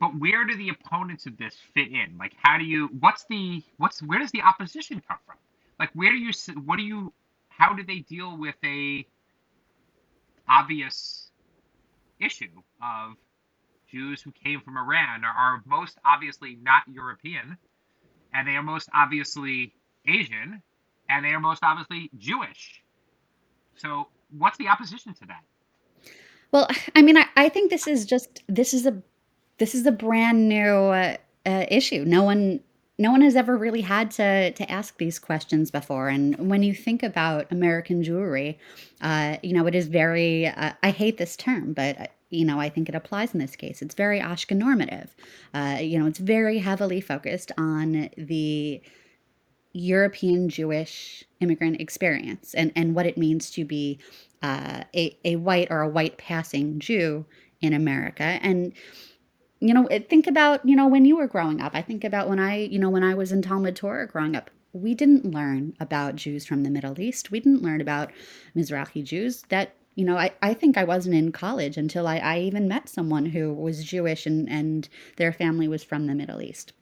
but 0.00 0.08
where 0.18 0.44
do 0.44 0.56
the 0.56 0.68
opponents 0.68 1.26
of 1.26 1.36
this 1.38 1.56
fit 1.74 1.88
in 1.90 2.16
like 2.18 2.32
how 2.42 2.58
do 2.58 2.64
you 2.64 2.88
what's 3.00 3.24
the 3.28 3.62
what's 3.78 4.02
where 4.02 4.18
does 4.18 4.30
the 4.32 4.42
opposition 4.42 5.02
come 5.06 5.18
from 5.26 5.36
like 5.78 5.90
where 5.94 6.10
do 6.10 6.18
you 6.18 6.32
what 6.64 6.76
do 6.76 6.82
you 6.82 7.12
how 7.48 7.72
do 7.72 7.82
they 7.84 8.00
deal 8.00 8.36
with 8.38 8.56
a 8.64 9.06
obvious 10.48 11.30
issue 12.20 12.62
of 12.82 13.14
Jews 13.90 14.20
who 14.20 14.32
came 14.32 14.60
from 14.60 14.76
Iran 14.76 15.24
are, 15.24 15.34
are 15.36 15.62
most 15.64 15.98
obviously 16.04 16.58
not 16.62 16.82
European 16.92 17.56
and 18.36 18.46
they 18.46 18.52
are 18.52 18.62
most 18.62 18.88
obviously 18.94 19.72
Asian, 20.06 20.62
and 21.08 21.24
they 21.24 21.30
are 21.30 21.40
most 21.40 21.60
obviously 21.62 22.10
Jewish. 22.18 22.82
So, 23.76 24.08
what's 24.36 24.58
the 24.58 24.68
opposition 24.68 25.14
to 25.14 25.26
that? 25.26 25.42
Well, 26.52 26.68
I 26.94 27.02
mean, 27.02 27.16
I, 27.16 27.26
I 27.36 27.48
think 27.48 27.70
this 27.70 27.86
is 27.86 28.04
just 28.04 28.42
this 28.48 28.74
is 28.74 28.86
a 28.86 29.02
this 29.58 29.74
is 29.74 29.86
a 29.86 29.92
brand 29.92 30.48
new 30.48 30.56
uh, 30.56 31.16
uh, 31.44 31.66
issue. 31.68 32.04
No 32.04 32.22
one 32.22 32.60
no 32.98 33.10
one 33.10 33.20
has 33.20 33.36
ever 33.36 33.56
really 33.56 33.82
had 33.82 34.10
to 34.12 34.52
to 34.52 34.70
ask 34.70 34.98
these 34.98 35.18
questions 35.18 35.70
before. 35.70 36.08
And 36.08 36.50
when 36.50 36.62
you 36.62 36.74
think 36.74 37.02
about 37.02 37.50
American 37.50 38.02
Jewry, 38.02 38.56
uh, 39.00 39.36
you 39.42 39.52
know, 39.52 39.66
it 39.66 39.74
is 39.74 39.88
very. 39.88 40.46
Uh, 40.46 40.72
I 40.82 40.90
hate 40.90 41.18
this 41.18 41.36
term, 41.36 41.72
but 41.72 42.00
uh, 42.00 42.06
you 42.30 42.44
know, 42.44 42.58
I 42.58 42.68
think 42.68 42.88
it 42.88 42.94
applies 42.94 43.34
in 43.34 43.40
this 43.40 43.56
case. 43.56 43.82
It's 43.82 43.94
very 43.94 44.20
Ashkenormative. 44.20 44.58
normative. 44.58 45.16
Uh, 45.54 45.78
you 45.80 45.98
know, 45.98 46.06
it's 46.06 46.18
very 46.18 46.58
heavily 46.58 47.00
focused 47.00 47.52
on 47.56 48.10
the 48.16 48.82
European 49.72 50.48
Jewish 50.48 51.24
immigrant 51.40 51.80
experience 51.80 52.54
and, 52.54 52.72
and 52.74 52.94
what 52.94 53.06
it 53.06 53.18
means 53.18 53.50
to 53.50 53.64
be 53.64 53.98
uh, 54.42 54.84
a, 54.94 55.16
a 55.24 55.36
white 55.36 55.68
or 55.70 55.82
a 55.82 55.88
white 55.88 56.16
passing 56.16 56.78
Jew 56.78 57.26
in 57.60 57.74
America. 57.74 58.22
And, 58.22 58.72
you 59.60 59.72
know, 59.72 59.88
think 60.08 60.26
about, 60.26 60.66
you 60.68 60.76
know, 60.76 60.86
when 60.86 61.04
you 61.04 61.16
were 61.16 61.26
growing 61.26 61.60
up. 61.60 61.72
I 61.74 61.82
think 61.82 62.04
about 62.04 62.28
when 62.28 62.38
I, 62.38 62.58
you 62.58 62.78
know, 62.78 62.90
when 62.90 63.02
I 63.02 63.14
was 63.14 63.32
in 63.32 63.42
Talmud 63.42 63.76
Torah 63.76 64.06
growing 64.06 64.36
up, 64.36 64.50
we 64.72 64.94
didn't 64.94 65.24
learn 65.24 65.74
about 65.80 66.16
Jews 66.16 66.44
from 66.44 66.62
the 66.62 66.70
Middle 66.70 67.00
East. 67.00 67.30
We 67.30 67.40
didn't 67.40 67.62
learn 67.62 67.80
about 67.80 68.12
Mizrahi 68.54 69.02
Jews. 69.02 69.42
That, 69.48 69.74
you 69.94 70.04
know, 70.04 70.18
I, 70.18 70.32
I 70.42 70.52
think 70.52 70.76
I 70.76 70.84
wasn't 70.84 71.14
in 71.14 71.32
college 71.32 71.78
until 71.78 72.06
I, 72.06 72.18
I 72.18 72.40
even 72.40 72.68
met 72.68 72.88
someone 72.88 73.24
who 73.26 73.54
was 73.54 73.82
Jewish 73.82 74.26
and, 74.26 74.48
and 74.50 74.88
their 75.16 75.32
family 75.32 75.68
was 75.68 75.82
from 75.82 76.06
the 76.06 76.14
Middle 76.14 76.42
East. 76.42 76.74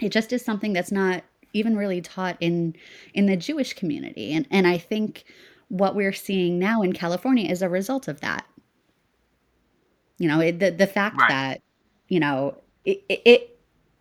It 0.00 0.10
just 0.10 0.32
is 0.32 0.44
something 0.44 0.72
that's 0.72 0.92
not 0.92 1.22
even 1.52 1.76
really 1.76 2.00
taught 2.00 2.36
in 2.40 2.74
in 3.14 3.26
the 3.26 3.36
Jewish 3.36 3.72
community. 3.72 4.32
And 4.32 4.46
and 4.50 4.66
I 4.66 4.78
think 4.78 5.24
what 5.68 5.94
we're 5.94 6.12
seeing 6.12 6.58
now 6.58 6.82
in 6.82 6.92
California 6.92 7.50
is 7.50 7.62
a 7.62 7.68
result 7.68 8.08
of 8.08 8.20
that. 8.20 8.46
You 10.18 10.28
know, 10.28 10.40
it, 10.40 10.58
the 10.58 10.70
the 10.70 10.86
fact 10.86 11.18
right. 11.18 11.28
that 11.28 11.62
you 12.08 12.20
know 12.20 12.56
it, 12.84 13.02
it 13.08 13.58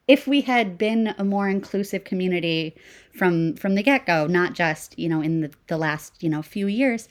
if 0.07 0.27
we 0.27 0.41
had 0.41 0.77
been 0.77 1.15
a 1.17 1.23
more 1.23 1.49
inclusive 1.49 2.03
community 2.03 2.75
from 3.13 3.55
from 3.55 3.75
the 3.75 3.83
get-go 3.83 4.27
not 4.27 4.53
just 4.53 4.97
you 4.99 5.09
know 5.09 5.21
in 5.21 5.41
the, 5.41 5.51
the 5.67 5.77
last 5.77 6.21
you 6.21 6.29
know 6.29 6.41
few 6.41 6.67
years 6.67 7.07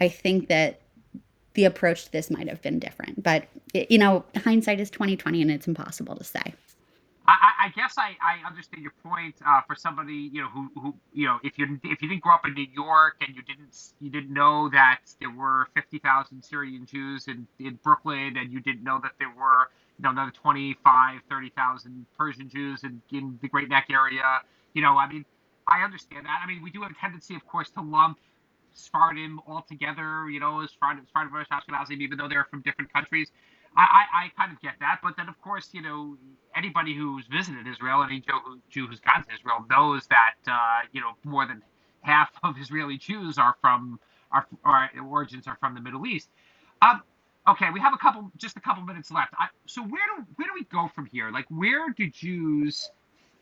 i 0.00 0.08
think 0.08 0.48
that 0.48 0.82
the 1.54 1.64
approach 1.64 2.06
to 2.06 2.12
this 2.12 2.30
might 2.30 2.48
have 2.48 2.62
been 2.62 2.78
different. 2.78 3.22
But 3.22 3.46
you 3.74 3.98
know 3.98 4.24
hindsight 4.36 4.80
is 4.80 4.90
2020 4.90 5.42
and 5.42 5.50
it's 5.50 5.66
impossible 5.66 6.16
to 6.16 6.24
say. 6.24 6.54
I, 7.24 7.66
I 7.66 7.68
guess 7.76 7.94
I, 7.98 8.16
I 8.20 8.44
understand 8.44 8.82
your 8.82 8.92
point 9.04 9.36
uh, 9.46 9.60
for 9.66 9.76
somebody 9.76 10.28
you 10.32 10.42
know 10.42 10.48
who, 10.48 10.70
who 10.74 10.94
you 11.12 11.26
know 11.26 11.38
if 11.44 11.56
you 11.58 11.78
if 11.84 12.02
you 12.02 12.08
didn't 12.08 12.22
grow 12.22 12.34
up 12.34 12.46
in 12.46 12.54
New 12.54 12.66
York 12.72 13.16
and 13.20 13.34
you 13.34 13.42
didn't 13.42 13.92
you 14.00 14.10
didn't 14.10 14.32
know 14.32 14.68
that 14.70 15.00
there 15.20 15.30
were 15.30 15.68
fifty 15.74 15.98
thousand 15.98 16.42
Syrian 16.42 16.84
Jews 16.84 17.28
in, 17.28 17.46
in 17.60 17.78
Brooklyn 17.82 18.36
and 18.36 18.52
you 18.52 18.60
didn't 18.60 18.82
know 18.82 18.98
that 19.02 19.12
there 19.18 19.32
were 19.38 19.70
you 19.98 20.02
know 20.02 20.10
another 20.10 20.30
25 20.30 21.20
30,000 21.28 22.06
Persian 22.16 22.48
Jews 22.48 22.84
in, 22.84 23.00
in 23.12 23.38
the 23.42 23.48
Great 23.48 23.68
Neck 23.68 23.86
area. 23.90 24.40
You 24.74 24.82
know 24.82 24.96
I 24.98 25.08
mean 25.08 25.24
I 25.68 25.82
understand 25.82 26.26
that. 26.26 26.40
I 26.42 26.46
mean 26.46 26.62
we 26.62 26.70
do 26.70 26.82
have 26.82 26.90
a 26.90 26.94
tendency 26.94 27.34
of 27.34 27.46
course 27.46 27.70
to 27.70 27.82
lump 27.82 28.18
Sephardim 28.74 29.40
all 29.46 29.64
together 29.68 30.28
you 30.30 30.40
know 30.40 30.60
as 30.60 30.70
Sephardim, 30.70 31.04
Sephardim 31.06 31.32
versus 31.32 31.48
Ashkenazim 31.52 32.00
even 32.00 32.18
though 32.18 32.28
they're 32.28 32.46
from 32.50 32.62
different 32.62 32.92
countries. 32.92 33.30
I, 33.74 33.80
I, 33.80 34.24
I, 34.24 34.28
kind 34.36 34.52
of 34.52 34.60
get 34.60 34.74
that, 34.80 35.00
but 35.02 35.16
then 35.16 35.30
of 35.30 35.40
course, 35.40 35.70
you 35.72 35.80
know, 35.80 36.18
anybody 36.54 36.94
who's 36.94 37.26
visited 37.26 37.66
Israel, 37.66 38.02
any 38.02 38.20
Jew, 38.68 38.86
who's 38.86 39.00
gone 39.00 39.24
to 39.24 39.32
Israel, 39.32 39.64
knows 39.70 40.06
that 40.08 40.34
uh, 40.46 40.86
you 40.92 41.00
know 41.00 41.12
more 41.24 41.46
than 41.46 41.62
half 42.02 42.30
of 42.42 42.58
Israeli 42.58 42.98
Jews 42.98 43.38
are 43.38 43.56
from 43.60 43.98
our, 44.30 44.46
our 44.64 44.90
origins 45.08 45.46
are 45.46 45.56
from 45.58 45.74
the 45.74 45.80
Middle 45.80 46.06
East. 46.06 46.28
Um, 46.82 47.02
okay, 47.48 47.66
we 47.72 47.80
have 47.80 47.94
a 47.94 47.98
couple, 47.98 48.30
just 48.36 48.56
a 48.56 48.60
couple 48.60 48.84
minutes 48.84 49.10
left. 49.10 49.34
I, 49.38 49.48
so 49.66 49.82
where 49.82 50.02
do 50.16 50.24
where 50.36 50.48
do 50.48 50.54
we 50.54 50.64
go 50.64 50.88
from 50.94 51.06
here? 51.06 51.30
Like, 51.32 51.46
where 51.50 51.90
do 51.90 52.08
Jews 52.10 52.90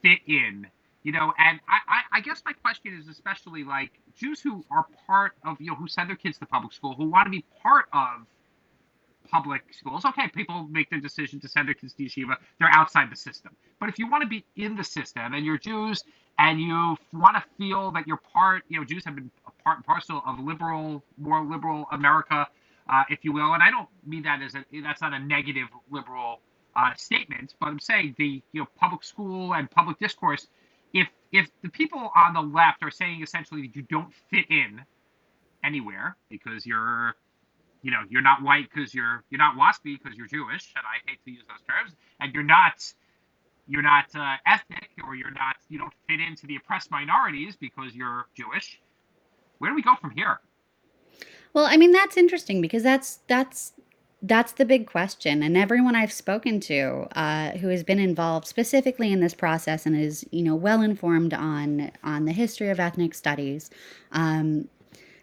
fit 0.03 0.21
in 0.27 0.67
You 1.05 1.13
know, 1.13 1.33
and 1.39 1.61
I, 1.69 1.79
I, 1.89 2.19
I 2.19 2.21
guess 2.21 2.43
my 2.45 2.53
question 2.53 2.95
is 2.99 3.09
especially 3.09 3.65
like 3.65 3.93
Jews 4.19 4.43
who 4.43 4.65
are 4.71 4.87
part 5.07 5.33
of, 5.45 5.61
you 5.61 5.69
know, 5.69 5.77
who 5.77 5.89
send 5.89 6.11
their 6.11 6.17
kids 6.17 6.39
to 6.41 6.47
public 6.47 6.75
school, 6.75 6.95
who 6.95 7.07
want 7.11 7.27
to 7.27 7.31
be 7.31 7.45
part 7.63 7.87
of 7.95 8.27
public 9.31 9.63
schools. 9.73 10.05
Okay, 10.07 10.29
people 10.29 10.69
make 10.71 10.91
the 10.91 11.01
decision 11.01 11.41
to 11.41 11.49
send 11.49 11.69
their 11.69 11.75
kids 11.75 11.95
to 11.95 12.05
yeshiva. 12.05 12.37
They're 12.59 12.71
outside 12.75 13.11
the 13.11 13.17
system. 13.17 13.53
But 13.81 13.89
if 13.91 13.99
you 13.99 14.11
want 14.11 14.23
to 14.23 14.29
be 14.29 14.45
in 14.57 14.77
the 14.77 14.85
system 14.85 15.35
and 15.35 15.47
you're 15.47 15.59
Jews 15.59 16.05
and 16.39 16.61
you 16.61 16.97
want 17.13 17.37
to 17.37 17.45
feel 17.59 17.93
that 17.93 18.07
you're 18.07 18.21
part, 18.35 18.65
you 18.69 18.79
know, 18.79 18.85
Jews 18.85 19.05
have 19.07 19.17
been 19.17 19.31
a 19.47 19.63
part 19.65 19.79
and 19.79 19.87
parcel 19.87 20.23
of 20.27 20.41
liberal, 20.41 21.05
more 21.19 21.45
liberal 21.45 21.87
America, 21.93 22.49
uh, 22.90 23.05
if 23.11 23.20
you 23.24 23.33
will. 23.33 23.55
And 23.55 23.62
I 23.62 23.70
don't 23.70 23.88
mean 24.07 24.24
that 24.24 24.42
as 24.42 24.57
a 24.57 24.64
that's 24.83 25.03
not 25.03 25.14
a 25.14 25.20
negative 25.20 25.68
liberal 25.90 26.40
uh, 26.76 26.94
statement, 26.96 27.55
but 27.61 27.68
I'm 27.68 27.81
saying 27.81 28.16
the 28.18 28.42
you 28.53 28.62
know 28.62 28.66
public 28.79 29.05
school 29.05 29.55
and 29.55 29.70
public 29.70 29.98
discourse. 30.00 30.48
If 30.94 31.09
if 31.33 31.48
the 31.62 31.70
people 31.70 32.11
on 32.26 32.35
the 32.35 32.42
left 32.42 32.83
are 32.83 32.92
saying 32.92 33.22
essentially 33.22 33.62
that 33.62 33.76
you 33.76 33.83
don't 33.83 34.12
fit 34.31 34.46
in 34.50 34.83
anywhere 35.64 36.16
because 36.31 36.66
you're 36.66 37.16
you 37.83 37.90
know 37.90 38.03
you're 38.11 38.22
not 38.22 38.42
white 38.42 38.68
because 38.74 38.94
you're 38.94 39.24
you're 39.31 39.38
not 39.40 39.57
waspy 39.57 39.98
because 40.03 40.18
you're 40.18 40.29
Jewish, 40.29 40.72
and 40.76 40.85
I 40.87 41.09
hate 41.11 41.20
to 41.24 41.31
use 41.31 41.44
those 41.48 41.62
terms, 41.68 41.96
and 42.20 42.35
you're 42.35 42.44
not 42.44 42.83
you're 43.68 43.83
not 43.83 44.07
uh, 44.16 44.37
ethnic 44.46 44.90
or 45.07 45.14
you're 45.16 45.33
not 45.33 45.57
you 45.68 45.79
don't 45.79 45.94
fit 46.09 46.20
into 46.20 46.46
the 46.46 46.57
oppressed 46.57 46.90
minorities 46.90 47.57
because 47.57 47.94
you're 47.94 48.26
Jewish. 48.37 48.81
Where 49.59 49.70
do 49.70 49.76
we 49.76 49.83
go 49.83 49.94
from 50.00 50.11
here? 50.12 50.40
Well, 51.53 51.67
I 51.67 51.77
mean 51.77 51.93
that's 51.93 52.17
interesting 52.17 52.61
because 52.61 52.83
that's 52.83 53.21
that's 53.27 53.73
that's 54.23 54.53
the 54.53 54.65
big 54.65 54.87
question. 54.87 55.43
And 55.43 55.57
everyone 55.57 55.97
i've 55.97 56.13
spoken 56.13 56.61
to 56.61 57.09
uh, 57.17 57.53
who 57.53 57.69
has 57.69 57.83
been 57.83 57.99
involved 57.99 58.47
specifically 58.47 59.13
in 59.13 59.21
this 59.21 59.35
process 59.35 59.87
and 59.87 59.97
is 59.97 60.25
you 60.31 60.43
know 60.43 60.55
well 60.55 60.83
informed 60.83 61.35
on 61.35 61.91
on 62.05 62.25
the 62.25 62.33
history 62.33 62.69
of 62.69 62.79
ethnic 62.81 63.15
studies 63.15 63.71
um, 64.13 64.69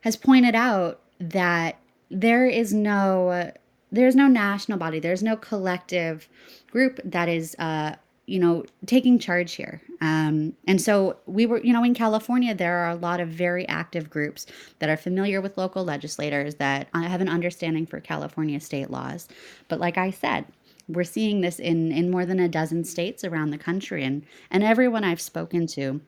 has 0.02 0.16
pointed 0.16 0.56
out 0.56 1.00
that 1.20 1.80
there 2.10 2.46
is 2.46 2.74
no 2.74 3.52
there's 3.92 4.16
no 4.16 4.28
national 4.28 4.78
body. 4.78 5.00
There's 5.00 5.24
no 5.24 5.38
collective 5.38 6.28
group 6.72 7.00
that 7.04 7.30
is 7.30 7.56
uh, 7.58 7.96
you 8.28 8.40
know 8.40 8.63
taking 8.86 9.18
charge 9.18 9.54
here. 9.54 9.82
Um, 10.02 10.54
and 10.68 10.80
so 10.80 11.18
we 11.26 11.46
were 11.48 11.60
you 11.63 11.74
know 11.74 11.84
in 11.84 11.96
california 11.96 12.54
there 12.54 12.78
are 12.78 12.92
a 12.92 12.96
lot 12.96 13.20
of 13.20 13.30
very 13.30 13.68
active 13.68 14.10
groups 14.10 14.46
that 14.80 14.90
are 14.90 14.98
familiar 14.98 15.42
with 15.42 15.58
local 15.58 15.84
legislators 15.84 16.56
that 16.56 16.88
have 16.94 17.22
an 17.22 17.30
understanding 17.30 17.88
for 17.88 18.00
california 18.00 18.60
state 18.60 18.92
laws. 18.92 19.28
But 19.70 19.80
like 19.80 19.98
i 19.98 20.12
said 20.12 20.46
we're 20.90 21.04
seeing 21.04 21.42
this 21.42 21.58
in 21.58 21.92
in 21.92 22.12
more 22.12 22.26
than 22.26 22.40
a 22.40 22.48
dozen 22.48 22.84
states 22.84 23.24
around 23.24 23.50
the 23.50 23.58
country. 23.58 24.04
And 24.04 24.26
and 24.52 24.63
everyone 24.63 25.04
i've 25.04 25.22
spoken 25.22 25.66
to 25.68 26.02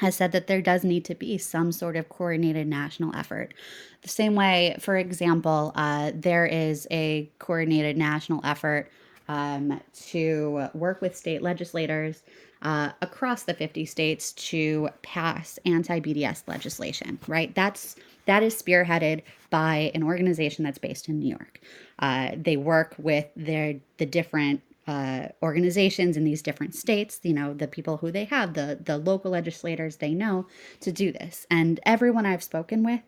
has 0.00 0.16
said 0.16 0.32
that 0.32 0.48
there 0.48 0.60
does 0.60 0.82
need 0.82 1.04
to 1.04 1.14
be 1.14 1.38
some 1.38 1.70
sort 1.70 1.94
of 1.94 2.08
coordinated 2.08 2.66
national 2.66 3.14
effort. 3.14 3.54
The 4.02 4.08
same 4.08 4.34
way, 4.34 4.76
for 4.80 4.96
example, 4.96 5.70
uh, 5.76 6.10
there 6.12 6.46
is 6.46 6.88
a 6.90 7.30
coordinated 7.38 7.96
national 7.96 8.40
effort 8.44 8.90
um, 9.28 9.80
to 10.08 10.68
work 10.74 11.00
with 11.00 11.16
state 11.16 11.42
legislators 11.42 12.22
uh, 12.62 12.90
across 13.02 13.42
the 13.42 13.54
50 13.54 13.84
states 13.84 14.32
to 14.32 14.88
pass 15.02 15.58
anti-BDS 15.66 16.44
legislation. 16.46 17.18
Right? 17.26 17.54
That's 17.54 17.96
that 18.26 18.42
is 18.42 18.60
spearheaded 18.60 19.22
by 19.50 19.90
an 19.94 20.02
organization 20.02 20.64
that's 20.64 20.78
based 20.78 21.08
in 21.08 21.18
New 21.18 21.28
York. 21.28 21.60
Uh, 21.98 22.30
they 22.36 22.56
work 22.56 22.94
with 22.98 23.26
their 23.36 23.74
the 23.98 24.06
different 24.06 24.62
uh, 24.86 25.28
organizations 25.42 26.16
in 26.16 26.24
these 26.24 26.42
different 26.42 26.74
states, 26.74 27.20
you 27.22 27.32
know, 27.32 27.54
the 27.54 27.66
people 27.66 27.96
who 27.96 28.10
they 28.10 28.24
have, 28.24 28.54
the 28.54 28.78
the 28.82 28.98
local 28.98 29.30
legislators 29.30 29.96
they 29.96 30.14
know 30.14 30.46
to 30.80 30.92
do 30.92 31.12
this. 31.12 31.46
And 31.50 31.80
everyone 31.84 32.26
I've 32.26 32.42
spoken 32.42 32.82
with 32.82 33.00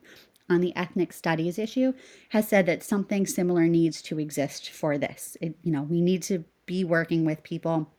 on 0.48 0.60
the 0.60 0.74
ethnic 0.76 1.12
studies 1.12 1.58
issue 1.58 1.92
has 2.30 2.48
said 2.48 2.66
that 2.66 2.82
something 2.82 3.26
similar 3.26 3.64
needs 3.64 4.00
to 4.02 4.18
exist 4.18 4.70
for 4.70 4.96
this. 4.96 5.36
It, 5.40 5.56
you 5.62 5.72
know, 5.72 5.82
we 5.82 6.00
need 6.00 6.22
to 6.24 6.44
be 6.66 6.84
working 6.84 7.24
with 7.24 7.42
people 7.42 7.90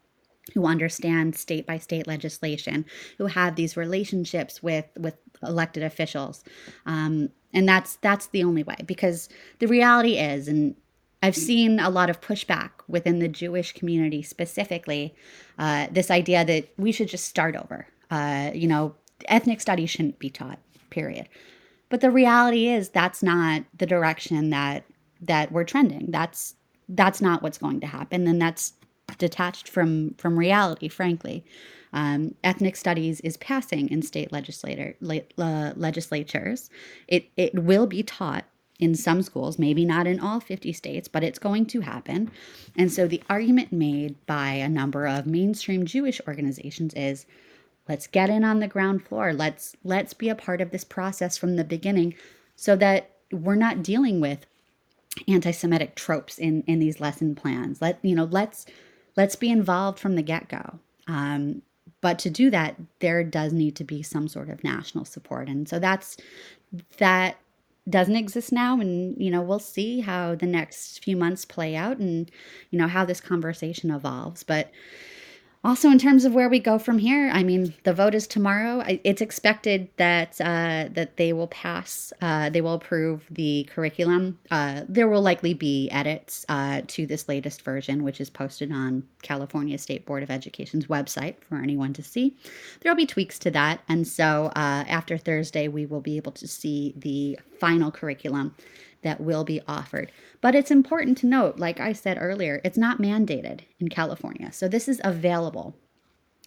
who 0.54 0.66
understand 0.66 1.36
state 1.36 1.66
by 1.66 1.78
state 1.78 2.08
legislation, 2.08 2.86
who 3.18 3.28
have 3.28 3.56
these 3.56 3.78
relationships 3.78 4.64
with 4.64 4.86
with 4.98 5.16
elected 5.44 5.84
officials, 5.84 6.44
um, 6.86 7.30
and 7.54 7.68
that's 7.68 7.98
that's 7.98 8.28
the 8.28 8.44
only 8.44 8.64
way. 8.64 8.78
Because 8.86 9.30
the 9.60 9.68
reality 9.68 10.18
is, 10.18 10.48
and 10.48 10.76
I've 11.22 11.36
seen 11.36 11.80
a 11.80 11.90
lot 11.90 12.10
of 12.10 12.22
pushback 12.22 12.72
within 12.88 13.20
the 13.20 13.28
Jewish 13.28 13.74
community 13.74 14.22
specifically, 14.22 15.16
uh, 15.58 15.88
this 15.92 16.12
idea 16.12 16.46
that 16.46 16.70
we 16.78 16.92
should 16.92 17.10
just 17.10 17.26
start 17.26 17.56
over. 17.56 17.88
Uh, 18.10 18.52
you 18.54 18.68
know, 18.68 18.96
ethnic 19.26 19.60
studies 19.60 19.90
shouldn't 19.90 20.20
be 20.20 20.30
taught. 20.30 20.60
Period. 20.90 21.28
But 21.90 22.02
the 22.02 22.12
reality 22.12 22.68
is 22.68 22.90
that's 22.90 23.24
not 23.24 23.64
the 23.78 23.86
direction 23.86 24.50
that 24.50 24.84
that 25.22 25.52
we're 25.52 25.64
trending. 25.64 26.12
That's 26.12 26.56
that's 26.90 27.22
not 27.22 27.42
what's 27.42 27.58
going 27.58 27.80
to 27.82 27.88
happen, 27.88 28.28
and 28.28 28.42
that's 28.42 28.74
detached 29.18 29.68
from 29.70 30.14
from 30.16 30.38
reality. 30.38 30.88
Frankly, 30.88 31.46
um, 31.94 32.36
ethnic 32.44 32.76
studies 32.76 33.20
is 33.22 33.38
passing 33.38 33.90
in 33.90 34.02
state 34.02 34.32
legislator 34.32 34.96
le, 35.02 35.22
uh, 35.38 35.74
legislatures. 35.76 36.70
It 37.08 37.30
it 37.38 37.56
will 37.56 37.88
be 37.88 38.04
taught 38.04 38.46
in 38.80 38.94
some 38.94 39.22
schools, 39.22 39.58
maybe 39.58 39.86
not 39.86 40.06
in 40.06 40.20
all 40.20 40.40
50 40.40 40.72
states, 40.72 41.08
but 41.08 41.24
it's 41.24 41.40
going 41.40 41.66
to 41.68 41.82
happen. 41.82 42.30
And 42.76 42.92
so 42.92 43.08
the 43.08 43.24
argument 43.30 43.72
made 43.72 44.16
by 44.28 44.52
a 44.52 44.70
number 44.70 45.08
of 45.08 45.26
mainstream 45.26 45.86
Jewish 45.86 46.22
organizations 46.28 46.94
is 46.94 47.26
let's 47.88 48.08
get 48.08 48.30
in 48.30 48.44
on 48.44 48.60
the 48.60 48.68
ground 48.68 49.06
floor. 49.06 49.34
Let's 49.34 49.76
let's 49.84 50.14
be 50.14 50.30
a 50.30 50.36
part 50.36 50.62
of 50.62 50.72
this 50.72 50.84
process 50.84 51.38
from 51.38 51.56
the 51.56 51.64
beginning 51.64 52.16
so 52.56 52.76
that 52.76 53.12
we're 53.32 53.56
not 53.56 53.84
dealing 53.84 54.22
with 54.22 54.46
anti-semitic 55.28 55.96
tropes 55.96 56.38
in 56.38 56.64
in 56.64 56.80
these 56.80 57.00
lesson 57.00 57.36
plans. 57.36 57.82
Let 57.82 58.00
you 58.04 58.16
know 58.16 58.26
let's 58.26 58.66
let's 59.16 59.36
be 59.36 59.50
involved 59.50 60.00
from 60.00 60.16
the 60.16 60.22
get-go. 60.22 60.80
Um, 61.08 61.62
but 62.02 62.20
to 62.20 62.30
do 62.30 62.50
that 62.52 62.76
there 63.00 63.24
does 63.24 63.54
need 63.54 63.76
to 63.78 63.84
be 63.84 64.04
some 64.04 64.28
sort 64.28 64.50
of 64.50 64.64
national 64.64 65.06
support. 65.06 65.48
And 65.48 65.68
so 65.68 65.80
that's 65.80 66.18
that 66.98 67.38
doesn't 67.90 68.18
exist 68.18 68.52
now. 68.52 68.80
And 68.80 69.16
you 69.18 69.32
know 69.32 69.42
we'll 69.42 69.60
see 69.60 70.02
how 70.02 70.36
the 70.36 70.46
next 70.46 71.04
few 71.04 71.16
months 71.16 71.46
play 71.46 71.76
out 71.76 71.98
and 71.98 72.30
you 72.70 72.78
know 72.78 72.88
how 72.88 73.06
this 73.06 73.22
conversation 73.22 73.92
evolves. 73.92 74.44
But 74.44 74.72
also, 75.68 75.90
in 75.90 76.00
terms 76.00 76.24
of 76.24 76.34
where 76.34 76.48
we 76.48 76.60
go 76.60 76.80
from 76.80 76.98
here, 76.98 77.30
I 77.34 77.44
mean, 77.44 77.74
the 77.84 77.94
vote 77.94 78.16
is 78.16 78.26
tomorrow. 78.26 78.82
It's 79.04 79.20
expected 79.20 79.90
that 79.98 80.40
uh, 80.40 80.88
that 80.94 81.18
they 81.18 81.34
will 81.34 81.48
pass, 81.48 82.14
uh, 82.22 82.50
they 82.50 82.62
will 82.62 82.76
approve 82.76 83.26
the 83.30 83.68
curriculum. 83.70 84.40
Uh, 84.50 84.84
there 84.88 85.10
will 85.10 85.22
likely 85.22 85.54
be 85.54 85.90
edits 85.90 86.46
uh, 86.48 86.84
to 86.88 87.06
this 87.06 87.28
latest 87.28 87.64
version, 87.64 88.06
which 88.06 88.22
is 88.22 88.30
posted 88.30 88.72
on 88.72 89.04
California 89.24 89.78
State 89.78 90.06
Board 90.06 90.24
of 90.24 90.32
Education's 90.32 90.88
website 90.88 91.36
for 91.50 91.58
anyone 91.58 91.92
to 91.92 92.02
see. 92.02 92.38
There 92.80 92.90
will 92.90 92.96
be 92.96 93.06
tweaks 93.06 93.38
to 93.40 93.52
that, 93.52 93.82
and 93.90 94.08
so 94.08 94.46
uh, 94.56 94.86
after 94.88 95.18
Thursday, 95.18 95.68
we 95.68 95.86
will 95.86 96.00
be 96.00 96.16
able 96.16 96.32
to 96.32 96.48
see 96.48 96.94
the 96.96 97.38
final 97.60 97.92
curriculum 97.92 98.56
that 99.08 99.22
will 99.22 99.44
be 99.44 99.62
offered. 99.68 100.12
But 100.42 100.54
it's 100.54 100.70
important 100.70 101.18
to 101.20 101.28
note, 101.28 101.58
like 101.58 101.80
I 101.80 101.94
said 101.94 102.18
earlier, 102.20 102.62
it's 102.64 102.78
not 102.78 103.02
mandated 103.02 103.62
in 103.80 103.88
California. 103.88 104.52
So 104.52 104.68
this 104.68 104.88
is 104.88 105.02
available 105.04 105.76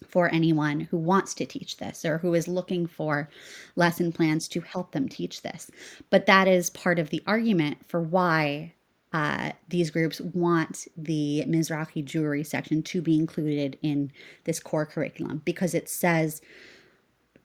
for 0.07 0.33
anyone 0.33 0.81
who 0.81 0.97
wants 0.97 1.33
to 1.35 1.45
teach 1.45 1.77
this 1.77 2.05
or 2.05 2.19
who 2.19 2.33
is 2.33 2.47
looking 2.47 2.87
for 2.87 3.29
lesson 3.75 4.11
plans 4.11 4.47
to 4.49 4.61
help 4.61 4.91
them 4.91 5.07
teach 5.07 5.41
this. 5.41 5.69
But 6.09 6.25
that 6.25 6.47
is 6.47 6.69
part 6.69 6.99
of 6.99 7.09
the 7.09 7.23
argument 7.27 7.77
for 7.87 8.01
why 8.01 8.73
uh, 9.13 9.51
these 9.67 9.91
groups 9.91 10.21
want 10.21 10.87
the 10.95 11.43
Mizrahi 11.47 12.03
Jewry 12.03 12.45
section 12.45 12.81
to 12.83 13.01
be 13.01 13.17
included 13.17 13.77
in 13.81 14.11
this 14.45 14.59
core 14.59 14.85
curriculum 14.85 15.41
because 15.43 15.73
it 15.73 15.89
says 15.89 16.41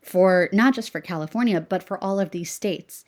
for 0.01 0.49
not 0.53 0.75
just 0.75 0.91
for 0.91 1.01
California, 1.01 1.61
but 1.61 1.83
for 1.83 2.03
all 2.03 2.21
of 2.21 2.31
these 2.31 2.53
states 2.53 3.05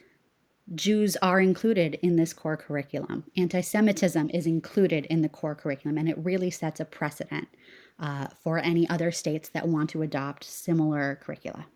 Jews 0.74 1.16
are 1.22 1.40
included 1.40 1.98
in 2.02 2.16
this 2.16 2.32
core 2.32 2.56
curriculum. 2.56 3.24
Anti 3.36 3.60
Semitism 3.60 4.30
is 4.30 4.46
included 4.46 5.06
in 5.06 5.22
the 5.22 5.28
core 5.28 5.54
curriculum, 5.54 5.98
and 5.98 6.08
it 6.08 6.18
really 6.18 6.50
sets 6.50 6.80
a 6.80 6.84
precedent 6.84 7.48
uh, 7.98 8.28
for 8.42 8.58
any 8.58 8.88
other 8.88 9.10
states 9.10 9.48
that 9.50 9.66
want 9.66 9.90
to 9.90 10.02
adopt 10.02 10.44
similar 10.44 11.18
curricula. 11.22 11.66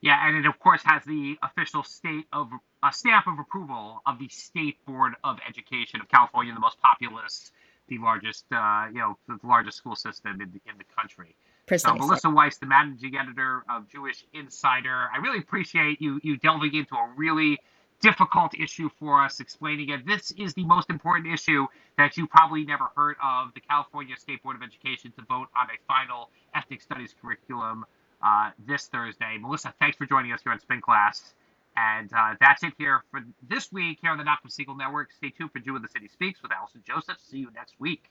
Yeah, 0.00 0.26
and 0.26 0.36
it 0.36 0.46
of 0.48 0.58
course 0.58 0.82
has 0.84 1.04
the 1.04 1.36
official 1.42 1.82
state 1.82 2.26
of 2.32 2.50
a 2.82 2.92
stamp 2.92 3.26
of 3.26 3.38
approval 3.38 4.02
of 4.06 4.18
the 4.18 4.28
State 4.28 4.84
Board 4.84 5.14
of 5.22 5.38
Education 5.48 6.00
of 6.00 6.08
California, 6.08 6.52
the 6.52 6.60
most 6.60 6.80
populous, 6.80 7.52
the 7.88 7.98
largest, 7.98 8.44
uh, 8.52 8.86
you 8.92 8.98
know, 8.98 9.16
the 9.28 9.38
largest 9.44 9.78
school 9.78 9.94
system 9.94 10.40
in 10.40 10.50
the, 10.50 10.60
in 10.70 10.76
the 10.78 10.84
country. 10.96 11.36
Precisely. 11.66 12.00
So 12.00 12.06
Melissa 12.06 12.30
Weiss, 12.30 12.58
the 12.58 12.66
managing 12.66 13.16
editor 13.16 13.64
of 13.70 13.88
Jewish 13.88 14.24
Insider, 14.34 15.08
I 15.14 15.18
really 15.18 15.38
appreciate 15.38 16.00
you 16.00 16.18
you 16.24 16.36
delving 16.36 16.74
into 16.74 16.96
a 16.96 17.12
really 17.16 17.60
difficult 18.02 18.54
issue 18.58 18.90
for 18.98 19.24
us, 19.24 19.40
explaining 19.40 19.90
it. 19.90 20.06
This 20.06 20.32
is 20.32 20.54
the 20.54 20.64
most 20.64 20.90
important 20.90 21.32
issue 21.32 21.66
that 21.96 22.16
you 22.16 22.26
probably 22.26 22.64
never 22.64 22.88
heard 22.96 23.16
of 23.22 23.54
the 23.54 23.60
California 23.60 24.16
State 24.18 24.42
Board 24.42 24.56
of 24.56 24.62
Education 24.62 25.12
to 25.18 25.24
vote 25.24 25.48
on 25.56 25.68
a 25.68 25.78
final 25.88 26.30
ethnic 26.54 26.82
studies 26.82 27.14
curriculum 27.22 27.84
uh, 28.22 28.50
this 28.66 28.86
Thursday. 28.88 29.38
Melissa, 29.40 29.72
thanks 29.80 29.96
for 29.96 30.06
joining 30.06 30.32
us 30.32 30.42
here 30.42 30.52
on 30.52 30.60
Spin 30.60 30.80
Class. 30.80 31.34
And 31.76 32.12
uh, 32.12 32.34
that's 32.40 32.62
it 32.64 32.74
here 32.76 33.02
for 33.10 33.22
this 33.48 33.72
week 33.72 33.98
here 34.02 34.10
on 34.10 34.18
the 34.18 34.24
Nachum 34.24 34.50
Segal 34.50 34.76
Network. 34.76 35.12
Stay 35.12 35.30
tuned 35.30 35.52
for 35.52 35.60
Jew 35.60 35.76
in 35.76 35.82
the 35.82 35.88
City 35.88 36.08
Speaks 36.08 36.42
with 36.42 36.52
Allison 36.52 36.82
Joseph. 36.86 37.16
See 37.18 37.38
you 37.38 37.48
next 37.54 37.74
week. 37.78 38.10